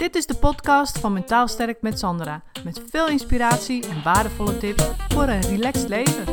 Dit 0.00 0.14
is 0.14 0.26
de 0.26 0.34
podcast 0.34 0.98
van 0.98 1.12
Mentaal 1.12 1.48
Sterk 1.48 1.82
met 1.82 1.98
Sandra. 1.98 2.42
Met 2.64 2.82
veel 2.90 3.08
inspiratie 3.08 3.88
en 3.88 4.02
waardevolle 4.02 4.58
tips 4.58 4.90
voor 5.08 5.22
een 5.22 5.40
relaxed 5.40 5.88
leven. 5.88 6.24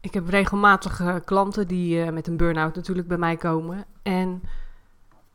Ik 0.00 0.14
heb 0.14 0.28
regelmatig 0.28 1.00
eh, 1.00 1.16
klanten 1.24 1.68
die 1.68 2.02
eh, 2.02 2.12
met 2.12 2.26
een 2.26 2.36
burn-out 2.36 2.74
natuurlijk 2.74 3.08
bij 3.08 3.18
mij 3.18 3.36
komen. 3.36 3.84
En 4.02 4.42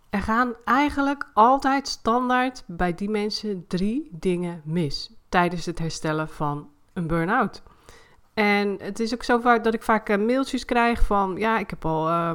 er 0.09 0.21
gaan 0.21 0.53
eigenlijk 0.65 1.29
altijd 1.33 1.87
standaard 1.87 2.63
bij 2.67 2.93
die 2.93 3.09
mensen 3.09 3.67
drie 3.67 4.09
dingen 4.11 4.61
mis 4.65 5.11
tijdens 5.29 5.65
het 5.65 5.79
herstellen 5.79 6.29
van 6.29 6.69
een 6.93 7.07
burn-out. 7.07 7.63
En 8.39 8.77
het 8.81 8.99
is 8.99 9.13
ook 9.13 9.23
zo 9.23 9.39
vaak 9.39 9.63
dat 9.63 9.73
ik 9.73 9.83
vaak 9.83 10.09
eh, 10.09 10.17
mailtjes 10.17 10.65
krijg 10.65 11.05
van, 11.05 11.35
ja, 11.37 11.59
ik 11.59 11.69
heb 11.69 11.85
al, 11.85 12.09
uh, 12.09 12.31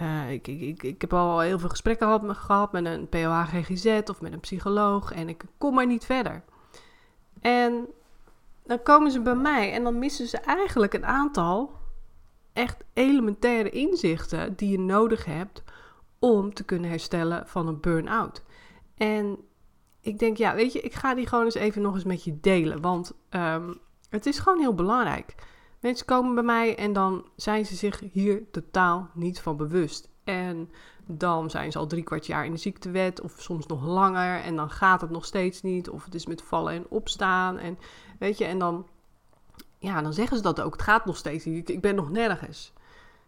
uh, 0.00 0.30
ik, 0.30 0.48
ik, 0.48 0.82
ik, 0.82 1.00
heb 1.00 1.12
al 1.12 1.40
heel 1.40 1.58
veel 1.58 1.68
gesprekken 1.68 2.34
gehad, 2.34 2.72
met 2.72 2.84
een 2.84 3.08
POH 3.08 3.48
GGZ 3.48 4.00
of 4.04 4.20
met 4.20 4.32
een 4.32 4.40
psycholoog 4.40 5.12
en 5.12 5.28
ik 5.28 5.42
kom 5.58 5.74
maar 5.74 5.86
niet 5.86 6.04
verder. 6.04 6.42
En 7.40 7.86
dan 8.64 8.82
komen 8.82 9.10
ze 9.10 9.20
bij 9.20 9.34
mij 9.34 9.72
en 9.72 9.82
dan 9.82 9.98
missen 9.98 10.26
ze 10.26 10.38
eigenlijk 10.38 10.94
een 10.94 11.06
aantal 11.06 11.72
echt 12.52 12.84
elementaire 12.92 13.70
inzichten 13.70 14.56
die 14.56 14.70
je 14.70 14.78
nodig 14.78 15.24
hebt 15.24 15.62
om 16.18 16.54
te 16.54 16.64
kunnen 16.64 16.90
herstellen 16.90 17.48
van 17.48 17.66
een 17.66 17.80
burn-out. 17.80 18.42
En 18.96 19.36
ik 20.00 20.18
denk, 20.18 20.36
ja, 20.36 20.54
weet 20.54 20.72
je, 20.72 20.80
ik 20.80 20.94
ga 20.94 21.14
die 21.14 21.26
gewoon 21.26 21.44
eens 21.44 21.54
even 21.54 21.82
nog 21.82 21.94
eens 21.94 22.04
met 22.04 22.24
je 22.24 22.40
delen. 22.40 22.80
Want 22.80 23.12
um, 23.30 23.80
het 24.12 24.26
is 24.26 24.38
gewoon 24.38 24.58
heel 24.58 24.74
belangrijk. 24.74 25.34
Mensen 25.80 26.06
komen 26.06 26.34
bij 26.34 26.44
mij 26.44 26.76
en 26.76 26.92
dan 26.92 27.28
zijn 27.36 27.66
ze 27.66 27.74
zich 27.74 28.00
hier 28.12 28.50
totaal 28.50 29.10
niet 29.14 29.40
van 29.40 29.56
bewust. 29.56 30.08
En 30.24 30.70
dan 31.06 31.50
zijn 31.50 31.72
ze 31.72 31.78
al 31.78 31.86
drie 31.86 32.02
kwart 32.02 32.26
jaar 32.26 32.44
in 32.44 32.52
de 32.52 32.58
ziektewet 32.58 33.20
of 33.20 33.34
soms 33.38 33.66
nog 33.66 33.86
langer. 33.86 34.40
En 34.40 34.56
dan 34.56 34.70
gaat 34.70 35.00
het 35.00 35.10
nog 35.10 35.24
steeds 35.24 35.62
niet. 35.62 35.88
Of 35.88 36.04
het 36.04 36.14
is 36.14 36.26
met 36.26 36.42
vallen 36.42 36.72
en 36.72 36.86
opstaan. 36.88 37.58
En 37.58 37.78
weet 38.18 38.38
je, 38.38 38.44
en 38.44 38.58
dan, 38.58 38.86
ja, 39.78 40.02
dan 40.02 40.12
zeggen 40.12 40.36
ze 40.36 40.42
dat 40.42 40.60
ook. 40.60 40.72
Het 40.72 40.82
gaat 40.82 41.04
nog 41.04 41.16
steeds 41.16 41.44
niet. 41.44 41.70
Ik 41.70 41.80
ben 41.80 41.94
nog 41.94 42.10
nergens. 42.10 42.72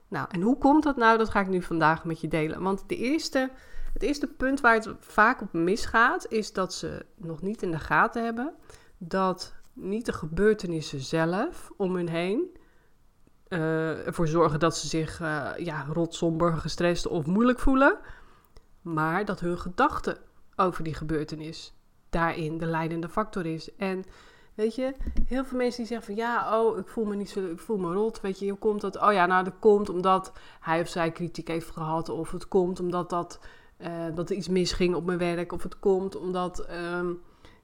Nou, 0.08 0.27
en 0.30 0.40
hoe 0.40 0.58
komt 0.58 0.82
dat 0.82 0.96
nou? 0.96 1.18
Dat 1.18 1.30
ga 1.30 1.40
ik 1.40 1.48
nu 1.48 1.62
vandaag 1.62 2.05
met 2.05 2.20
je 2.20 2.28
delen. 2.28 2.62
Want 2.62 2.84
de 2.86 2.96
eerste, 2.96 3.50
het 3.92 4.02
eerste 4.02 4.27
punt 4.27 4.60
waar 4.60 4.74
het 4.74 4.88
vaak 4.98 5.40
op 5.40 5.52
misgaat, 5.52 6.27
is 6.28 6.52
dat 6.52 6.74
ze 6.74 7.06
nog 7.16 7.42
niet 7.42 7.62
in 7.62 7.70
de 7.70 7.78
gaten 7.78 8.24
hebben 8.24 8.55
dat 8.98 9.55
niet 9.75 10.06
de 10.06 10.12
gebeurtenissen 10.12 11.00
zelf 11.00 11.70
om 11.77 11.94
hun 11.94 12.08
heen 12.08 12.56
uh, 13.48 14.06
ervoor 14.06 14.28
zorgen 14.28 14.61
dat 14.61 14.77
ze 14.77 14.86
zich 14.86 15.20
uh, 15.20 15.50
ja, 15.56 15.86
rotzomber, 15.92 16.56
gestrest 16.56 17.06
of 17.06 17.27
moeilijk 17.27 17.58
voelen, 17.58 17.98
maar 18.83 19.25
dat 19.25 19.41
hun 19.41 19.58
gedachte 19.58 20.20
over 20.56 20.84
die 20.84 20.95
gebeurtenis 20.95 21.75
daarin 22.11 22.58
de 22.58 22.67
leidende 22.67 23.08
factor 23.08 23.47
is. 23.47 23.77
En 23.77 24.05
weet 24.55 24.75
je, 24.75 24.95
heel 25.27 25.45
veel 25.45 25.58
mensen 25.58 25.78
die 25.78 25.86
zeggen 25.86 26.06
van 26.06 26.25
ja, 26.25 26.61
oh, 26.61 26.78
ik 26.78 26.89
voel 26.89 27.05
me 27.05 27.17
niet 27.17 27.30
zo, 27.30 27.47
ik 27.47 27.58
voel 27.58 27.77
me 27.77 27.92
rot. 27.92 28.20
Weet 28.20 28.39
je, 28.39 28.48
hoe 28.48 28.58
komt 28.58 28.80
dat? 28.80 29.00
Oh 29.00 29.12
ja, 29.12 29.27
nou, 29.27 29.45
dat 29.45 29.58
komt 29.58 29.89
omdat 29.89 30.33
hij 30.61 30.80
of 30.80 30.89
zij 30.89 31.12
kritiek 31.12 31.48
heeft 31.48 31.70
gehad, 31.70 32.08
of 32.08 32.30
het 32.30 32.48
komt 32.48 32.80
omdat 32.80 33.11
dat, 33.11 33.41
uh, 33.78 33.89
dat 34.14 34.30
er 34.30 34.36
iets 34.36 34.48
misging 34.48 34.95
op 34.95 35.05
mijn 35.05 35.19
werk, 35.19 35.52
of 35.52 35.62
het 35.62 35.78
komt 35.78 36.17
omdat, 36.17 36.67
um, 36.70 37.20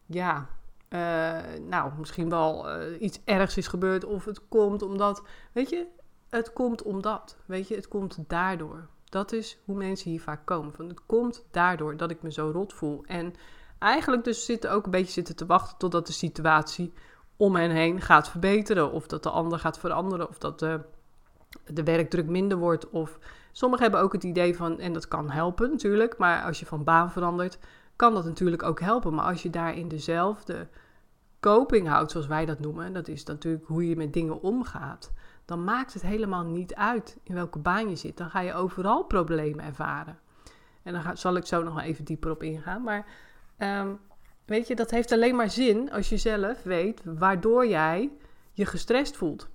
ja, 0.06 0.48
uh, 0.94 1.38
nou, 1.69 1.92
misschien 1.98 2.28
wel 2.28 2.80
uh, 2.80 3.00
iets 3.00 3.20
ergs 3.24 3.56
is 3.56 3.66
gebeurd. 3.66 4.05
Of 4.05 4.24
het 4.24 4.48
komt 4.48 4.83
omdat, 4.83 5.22
weet 5.52 5.70
je, 5.70 5.86
het 6.30 6.52
komt 6.52 6.82
omdat. 6.82 7.36
Weet 7.47 7.69
je, 7.69 7.74
het 7.74 7.88
komt 7.88 8.19
daardoor. 8.27 8.86
Dat 9.05 9.32
is 9.32 9.58
hoe 9.64 9.77
mensen 9.77 10.10
hier 10.10 10.20
vaak 10.20 10.47
komen. 10.47 10.72
Van, 10.72 10.88
het 10.88 11.00
komt 11.06 11.44
daardoor 11.50 11.97
dat 11.97 12.10
ik 12.10 12.22
me 12.22 12.32
zo 12.32 12.50
rot 12.52 12.72
voel. 12.72 13.04
En 13.06 13.34
eigenlijk 13.78 14.25
dus 14.25 14.44
zitten 14.44 14.70
ook 14.70 14.84
een 14.84 14.91
beetje 14.91 15.12
zitten 15.12 15.37
te 15.37 15.47
wachten 15.47 15.78
totdat 15.78 16.06
de 16.06 16.12
situatie 16.12 16.93
om 17.37 17.56
hen 17.56 17.70
heen 17.70 18.00
gaat 18.00 18.28
verbeteren. 18.28 18.93
Of 18.93 19.06
dat 19.06 19.22
de 19.22 19.31
ander 19.31 19.59
gaat 19.59 19.78
veranderen. 19.78 20.28
Of 20.28 20.38
dat 20.38 20.59
de, 20.59 20.81
de 21.66 21.82
werkdruk 21.82 22.26
minder 22.26 22.59
wordt. 22.59 22.91
Of 22.91 23.19
sommigen 23.53 23.84
hebben 23.84 24.03
ook 24.03 24.12
het 24.12 24.25
idee 24.25 24.56
van, 24.56 24.78
en 24.78 24.93
dat 24.93 25.09
kan 25.09 25.31
helpen 25.31 25.70
natuurlijk. 25.70 26.19
Maar 26.19 26.44
als 26.44 26.60
je 26.60 26.66
van 26.66 26.84
baan 26.84 27.10
verandert, 27.10 27.59
kan 27.97 28.14
dat 28.14 28.25
natuurlijk 28.25 28.62
ook 28.62 28.81
helpen. 28.81 29.14
Maar 29.14 29.25
als 29.25 29.43
je 29.43 29.50
daar 29.50 29.76
in 29.76 29.88
dezelfde 29.88 30.69
coping 31.40 31.88
houdt, 31.88 32.10
zoals 32.10 32.26
wij 32.26 32.46
dat 32.46 32.60
noemen, 32.60 32.92
dat 32.92 33.08
is 33.08 33.24
natuurlijk 33.24 33.66
hoe 33.66 33.88
je 33.88 33.96
met 33.96 34.12
dingen 34.12 34.42
omgaat, 34.42 35.12
dan 35.44 35.64
maakt 35.64 35.92
het 35.92 36.02
helemaal 36.02 36.44
niet 36.44 36.74
uit 36.74 37.18
in 37.22 37.34
welke 37.34 37.58
baan 37.58 37.88
je 37.88 37.96
zit. 37.96 38.16
Dan 38.16 38.30
ga 38.30 38.40
je 38.40 38.54
overal 38.54 39.04
problemen 39.04 39.64
ervaren. 39.64 40.18
En 40.82 40.92
dan 40.92 41.16
zal 41.16 41.36
ik 41.36 41.46
zo 41.46 41.62
nog 41.62 41.74
wel 41.74 41.82
even 41.82 42.04
dieper 42.04 42.30
op 42.30 42.42
ingaan. 42.42 42.82
Maar 42.82 43.06
um, 43.58 43.98
weet 44.44 44.66
je, 44.66 44.74
dat 44.74 44.90
heeft 44.90 45.12
alleen 45.12 45.36
maar 45.36 45.50
zin 45.50 45.92
als 45.92 46.08
je 46.08 46.16
zelf 46.16 46.62
weet 46.62 47.02
waardoor 47.04 47.66
jij 47.66 48.10
je 48.52 48.66
gestrest 48.66 49.16
voelt. 49.16 49.48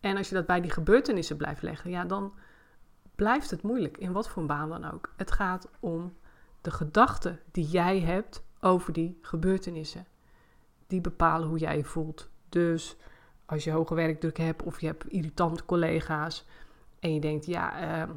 En 0.00 0.16
als 0.16 0.28
je 0.28 0.34
dat 0.34 0.46
bij 0.46 0.60
die 0.60 0.70
gebeurtenissen 0.70 1.36
blijft 1.36 1.62
leggen, 1.62 1.90
ja, 1.90 2.04
dan 2.04 2.34
blijft 3.14 3.50
het 3.50 3.62
moeilijk, 3.62 3.98
in 3.98 4.12
wat 4.12 4.28
voor 4.28 4.46
baan 4.46 4.68
dan 4.68 4.92
ook. 4.92 5.12
Het 5.16 5.30
gaat 5.30 5.68
om 5.80 6.16
de 6.60 6.70
gedachten 6.70 7.40
die 7.50 7.66
jij 7.66 8.00
hebt 8.00 8.42
over 8.60 8.92
die 8.92 9.18
gebeurtenissen. 9.22 10.06
Die 10.90 11.00
bepalen 11.00 11.48
hoe 11.48 11.58
jij 11.58 11.76
je 11.76 11.84
voelt. 11.84 12.28
Dus 12.48 12.96
als 13.46 13.64
je 13.64 13.70
hoge 13.70 13.94
werkdruk 13.94 14.38
hebt 14.38 14.62
of 14.62 14.80
je 14.80 14.86
hebt 14.86 15.08
irritante 15.08 15.64
collega's 15.64 16.46
en 16.98 17.14
je 17.14 17.20
denkt, 17.20 17.46
ja, 17.46 18.02
uh, 18.02 18.10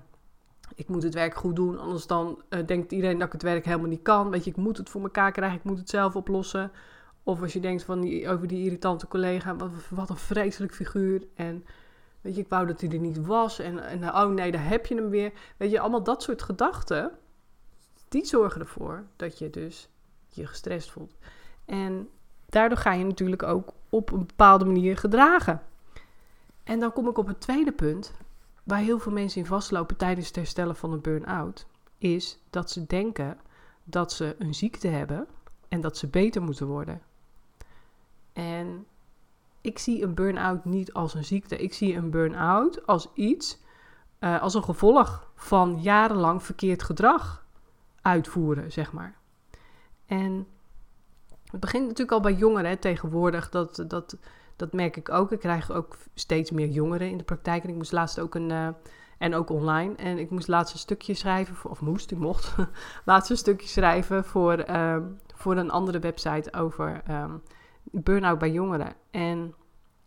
ik 0.76 0.88
moet 0.88 1.04
het 1.04 1.14
werk 1.14 1.36
goed 1.36 1.56
doen, 1.56 1.80
anders 1.80 2.08
dan 2.08 2.42
uh, 2.50 2.66
denkt 2.66 2.92
iedereen 2.92 3.18
dat 3.18 3.28
ik 3.28 3.34
het 3.34 3.42
werk 3.42 3.66
helemaal 3.66 3.90
niet 3.90 4.02
kan. 4.02 4.30
Weet 4.30 4.44
je, 4.44 4.50
ik 4.50 4.58
moet 4.58 4.78
het 4.78 4.90
voor 4.90 5.02
elkaar 5.02 5.32
krijgen, 5.32 5.58
ik 5.58 5.64
moet 5.64 5.78
het 5.78 5.90
zelf 5.90 6.16
oplossen. 6.16 6.72
Of 7.24 7.42
als 7.42 7.54
je 7.54 7.60
denkt 7.60 7.84
van 7.84 8.02
die, 8.02 8.30
over 8.30 8.48
die 8.48 8.64
irritante 8.64 9.08
collega, 9.08 9.56
wat, 9.56 9.72
wat 9.90 10.10
een 10.10 10.18
vreselijk 10.18 10.74
figuur. 10.74 11.28
En 11.36 11.66
weet 12.22 12.36
je, 12.36 12.42
ik 12.42 12.50
wou 12.50 12.68
dat 12.68 12.82
hij 12.82 12.90
er 12.90 13.00
niet 13.00 13.26
was. 13.26 13.60
En, 13.60 13.80
en 13.80 14.04
oh 14.04 14.30
nee, 14.30 14.52
daar 14.52 14.68
heb 14.68 14.86
je 14.86 14.96
hem 14.96 15.10
weer. 15.10 15.34
Weet 15.58 15.72
je, 15.72 15.80
allemaal 15.80 16.04
dat 16.04 16.24
soort 16.24 16.42
gedachten 16.42 17.12
die 18.08 18.26
zorgen 18.26 18.62
ervoor 18.62 19.06
dat 19.16 19.38
je 19.38 19.50
dus 19.50 19.90
je 20.28 20.48
gestrest 20.48 20.92
voelt. 20.92 21.16
En 21.66 22.10
daardoor 22.54 22.78
ga 22.78 22.94
je 22.94 23.06
natuurlijk 23.06 23.44
ook 23.44 23.74
op 23.90 24.12
een 24.12 24.26
bepaalde 24.26 24.66
manier 24.66 24.98
gedragen. 24.98 25.62
En 26.64 26.80
dan 26.80 26.94
kom 26.94 27.08
ik 27.08 27.18
op 27.18 27.28
het 27.28 27.42
tweede 27.42 27.72
punt, 27.72 28.14
waar 28.64 28.80
heel 28.80 29.00
veel 29.00 29.12
mensen 29.12 29.42
in 29.42 29.48
vastlopen 29.48 29.98
tijdens 29.98 30.28
het 30.28 30.36
herstellen 30.36 30.76
van 30.76 30.92
een 30.92 31.02
burn-out, 31.02 31.68
is 31.98 32.40
dat 32.50 32.72
ze 32.72 32.86
denken 32.86 33.38
dat 33.84 34.12
ze 34.12 34.36
een 34.40 34.54
ziekte 34.54 34.88
hebben 34.88 35.28
en 35.68 35.82
dat 35.82 35.98
ze 35.98 36.08
beter 36.08 36.42
moeten 36.42 36.68
worden. 36.68 37.02
En 38.34 38.86
ik 39.62 39.80
zie 39.80 40.04
een 40.04 40.14
burn-out 40.14 40.66
niet 40.66 40.94
als 40.94 41.14
een 41.14 41.26
ziekte. 41.26 41.58
Ik 41.58 41.74
zie 41.74 41.96
een 41.96 42.10
burn-out 42.10 42.88
als 42.88 43.10
iets, 43.14 43.62
uh, 44.20 44.42
als 44.42 44.54
een 44.54 44.64
gevolg 44.64 45.32
van 45.36 45.82
jarenlang 45.82 46.44
verkeerd 46.44 46.84
gedrag 46.84 47.46
uitvoeren, 48.02 48.72
zeg 48.72 48.92
maar. 48.92 49.16
En 50.06 50.48
het 51.54 51.62
begint 51.62 51.84
natuurlijk 51.84 52.12
al 52.12 52.20
bij 52.20 52.34
jongeren 52.34 52.70
hè, 52.70 52.78
tegenwoordig. 52.78 53.50
Dat, 53.50 53.84
dat, 53.88 54.18
dat 54.56 54.74
merk 54.74 54.98
ik 54.98 55.10
ook. 55.10 55.32
Ik 55.32 55.40
krijg 55.40 55.72
ook 55.72 55.98
steeds 56.14 56.52
meer 56.52 56.68
jongeren 56.68 57.10
in 57.10 57.18
de 57.18 57.24
praktijk. 57.24 57.64
En 57.64 57.70
ik 57.70 57.76
moest 57.76 57.92
laatst 57.92 58.20
ook 58.20 58.36
een. 58.36 58.50
Uh, 58.50 58.68
en 59.18 59.36
ook 59.36 59.50
online. 59.50 59.96
En 59.96 60.18
ik 60.18 60.30
moest 60.30 60.48
laatst 60.48 60.74
een 60.74 60.80
stukje 60.80 61.14
schrijven. 61.14 61.56
Voor, 61.56 61.72
of 61.72 61.82
moest, 61.82 62.12
ik 62.12 62.18
mocht. 62.18 62.56
laatst 63.06 63.30
een 63.30 63.38
stukje 63.38 63.68
schrijven 63.68 64.24
voor, 64.24 64.70
uh, 64.70 64.98
voor 65.36 65.58
een 65.58 65.72
andere 65.72 66.00
website 66.00 66.54
over 66.54 67.02
um, 67.10 67.42
burn-out 67.84 68.40
bij 68.40 68.52
jongeren. 68.52 68.94
En 69.12 69.54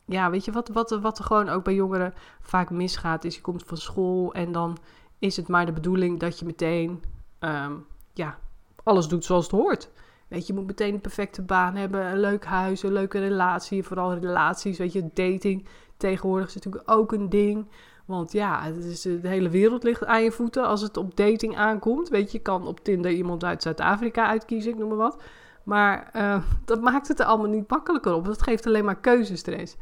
ja, 0.04 0.30
weet 0.30 0.44
je 0.44 0.52
wat, 0.52 0.68
wat, 0.68 0.90
wat 0.90 1.18
er 1.18 1.24
gewoon 1.24 1.48
ook 1.48 1.64
bij 1.64 1.74
jongeren 1.74 2.14
vaak 2.40 2.70
misgaat? 2.70 3.24
Is 3.24 3.34
je 3.34 3.40
komt 3.40 3.62
van 3.66 3.76
school 3.76 4.32
en 4.32 4.52
dan 4.52 4.78
is 5.18 5.36
het 5.36 5.48
maar 5.48 5.66
de 5.66 5.72
bedoeling 5.72 6.20
dat 6.20 6.38
je 6.38 6.44
meteen 6.44 7.02
um, 7.40 7.86
ja, 8.12 8.38
alles 8.82 9.08
doet 9.08 9.24
zoals 9.24 9.44
het 9.44 9.60
hoort. 9.60 9.90
Weet 10.28 10.46
je, 10.46 10.54
moet 10.54 10.66
meteen 10.66 10.94
een 10.94 11.00
perfecte 11.00 11.42
baan 11.42 11.76
hebben, 11.76 12.06
een 12.06 12.20
leuk 12.20 12.44
huis, 12.44 12.82
een 12.82 12.92
leuke 12.92 13.18
relatie. 13.18 13.82
Vooral 13.82 14.14
relaties, 14.14 14.78
weet 14.78 14.92
je, 14.92 15.10
dating 15.14 15.66
tegenwoordig 15.96 16.48
is 16.48 16.54
natuurlijk 16.54 16.90
ook 16.90 17.12
een 17.12 17.28
ding. 17.28 17.66
Want 18.04 18.32
ja, 18.32 18.62
het 18.62 18.84
is, 18.84 19.02
de 19.02 19.28
hele 19.28 19.48
wereld 19.48 19.82
ligt 19.82 20.04
aan 20.04 20.22
je 20.22 20.32
voeten 20.32 20.66
als 20.66 20.80
het 20.80 20.96
op 20.96 21.16
dating 21.16 21.56
aankomt. 21.56 22.08
Weet 22.08 22.30
je, 22.30 22.36
je 22.38 22.42
kan 22.42 22.66
op 22.66 22.80
Tinder 22.80 23.10
iemand 23.10 23.44
uit 23.44 23.62
Zuid-Afrika 23.62 24.26
uitkiezen, 24.26 24.72
ik 24.72 24.78
noem 24.78 24.88
maar 24.88 24.96
wat. 24.96 25.22
Maar 25.62 26.10
uh, 26.16 26.42
dat 26.64 26.80
maakt 26.80 27.08
het 27.08 27.20
er 27.20 27.26
allemaal 27.26 27.50
niet 27.50 27.70
makkelijker 27.70 28.14
op. 28.14 28.24
Dat 28.24 28.42
geeft 28.42 28.66
alleen 28.66 28.84
maar 28.84 29.00
keuzestress. 29.00 29.76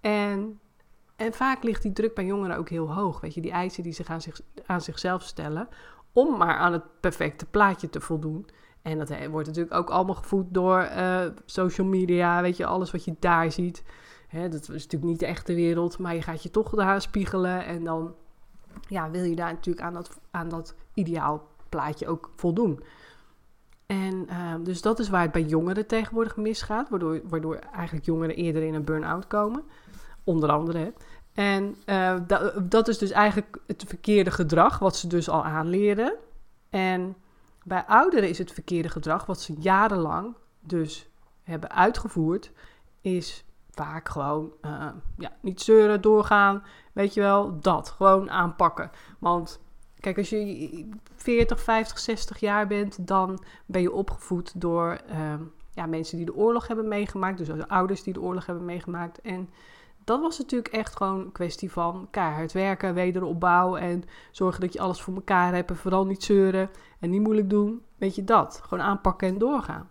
En, 0.00 0.60
en 1.16 1.32
vaak 1.32 1.62
ligt 1.62 1.82
die 1.82 1.92
druk 1.92 2.14
bij 2.14 2.24
jongeren 2.24 2.56
ook 2.56 2.68
heel 2.68 2.94
hoog. 2.94 3.20
Weet 3.20 3.34
je, 3.34 3.40
die 3.40 3.50
eisen 3.50 3.82
die 3.82 3.92
ze 3.92 4.02
aan, 4.06 4.20
zich, 4.20 4.40
aan 4.66 4.80
zichzelf 4.80 5.22
stellen 5.22 5.68
om 6.12 6.36
maar 6.36 6.56
aan 6.56 6.72
het 6.72 7.00
perfecte 7.00 7.46
plaatje 7.46 7.90
te 7.90 8.00
voldoen. 8.00 8.46
En 8.84 8.98
dat 8.98 9.26
wordt 9.30 9.46
natuurlijk 9.46 9.74
ook 9.74 9.90
allemaal 9.90 10.14
gevoed 10.14 10.46
door 10.48 10.80
uh, 10.80 11.20
social 11.44 11.86
media, 11.86 12.42
weet 12.42 12.56
je, 12.56 12.66
alles 12.66 12.90
wat 12.90 13.04
je 13.04 13.14
daar 13.18 13.52
ziet. 13.52 13.82
Hè, 14.28 14.48
dat 14.48 14.60
is 14.60 14.68
natuurlijk 14.68 15.04
niet 15.04 15.18
de 15.18 15.26
echte 15.26 15.54
wereld, 15.54 15.98
maar 15.98 16.14
je 16.14 16.22
gaat 16.22 16.42
je 16.42 16.50
toch 16.50 16.70
daar 16.70 17.00
spiegelen 17.00 17.64
en 17.64 17.84
dan 17.84 18.14
ja, 18.88 19.10
wil 19.10 19.24
je 19.24 19.36
daar 19.36 19.52
natuurlijk 19.52 19.86
aan 19.86 19.92
dat, 19.92 20.20
aan 20.30 20.48
dat 20.48 20.74
ideaal 20.94 21.48
plaatje 21.68 22.08
ook 22.08 22.30
voldoen. 22.36 22.82
En 23.86 24.26
uh, 24.30 24.54
dus 24.62 24.82
dat 24.82 24.98
is 24.98 25.08
waar 25.08 25.22
het 25.22 25.32
bij 25.32 25.42
jongeren 25.42 25.86
tegenwoordig 25.86 26.36
misgaat, 26.36 26.88
waardoor, 26.88 27.20
waardoor 27.28 27.54
eigenlijk 27.56 28.06
jongeren 28.06 28.36
eerder 28.36 28.62
in 28.62 28.74
een 28.74 28.84
burn-out 28.84 29.26
komen, 29.26 29.62
onder 30.24 30.50
andere. 30.50 30.92
En 31.32 31.76
uh, 31.86 32.16
dat, 32.26 32.70
dat 32.70 32.88
is 32.88 32.98
dus 32.98 33.10
eigenlijk 33.10 33.58
het 33.66 33.84
verkeerde 33.86 34.30
gedrag, 34.30 34.78
wat 34.78 34.96
ze 34.96 35.06
dus 35.06 35.28
al 35.28 35.44
aanleren. 35.44 36.14
En 36.70 37.16
bij 37.64 37.84
ouderen 37.84 38.28
is 38.28 38.38
het 38.38 38.52
verkeerde 38.52 38.88
gedrag, 38.88 39.26
wat 39.26 39.40
ze 39.40 39.54
jarenlang 39.58 40.36
dus 40.60 41.08
hebben 41.42 41.70
uitgevoerd, 41.70 42.52
is 43.00 43.44
vaak 43.70 44.08
gewoon 44.08 44.52
uh, 44.62 44.88
ja, 45.18 45.32
niet 45.40 45.60
zeuren, 45.60 46.00
doorgaan. 46.00 46.62
Weet 46.92 47.14
je 47.14 47.20
wel, 47.20 47.60
dat. 47.60 47.90
Gewoon 47.90 48.30
aanpakken. 48.30 48.90
Want 49.18 49.60
kijk, 50.00 50.18
als 50.18 50.30
je 50.30 50.88
40, 51.14 51.60
50, 51.60 51.98
60 51.98 52.38
jaar 52.38 52.66
bent, 52.66 53.06
dan 53.06 53.42
ben 53.66 53.80
je 53.80 53.92
opgevoed 53.92 54.60
door 54.60 55.00
uh, 55.10 55.34
ja, 55.70 55.86
mensen 55.86 56.16
die 56.16 56.26
de 56.26 56.34
oorlog 56.34 56.66
hebben 56.66 56.88
meegemaakt. 56.88 57.38
Dus 57.38 57.68
ouders 57.68 58.02
die 58.02 58.12
de 58.12 58.20
oorlog 58.20 58.46
hebben 58.46 58.64
meegemaakt. 58.64 59.20
En 59.20 59.50
dat 60.04 60.20
was 60.20 60.38
natuurlijk 60.38 60.74
echt 60.74 60.96
gewoon 60.96 61.20
een 61.20 61.32
kwestie 61.32 61.72
van 61.72 62.08
keihard 62.10 62.52
werken, 62.52 62.94
wederopbouw 62.94 63.76
en 63.76 64.04
zorgen 64.30 64.60
dat 64.60 64.72
je 64.72 64.80
alles 64.80 65.02
voor 65.02 65.14
elkaar 65.14 65.54
hebt 65.54 65.70
en 65.70 65.76
vooral 65.76 66.06
niet 66.06 66.24
zeuren 66.24 66.70
en 67.00 67.10
niet 67.10 67.22
moeilijk 67.22 67.50
doen. 67.50 67.82
Weet 67.96 68.14
je 68.14 68.24
dat? 68.24 68.60
Gewoon 68.62 68.84
aanpakken 68.84 69.28
en 69.28 69.38
doorgaan. 69.38 69.88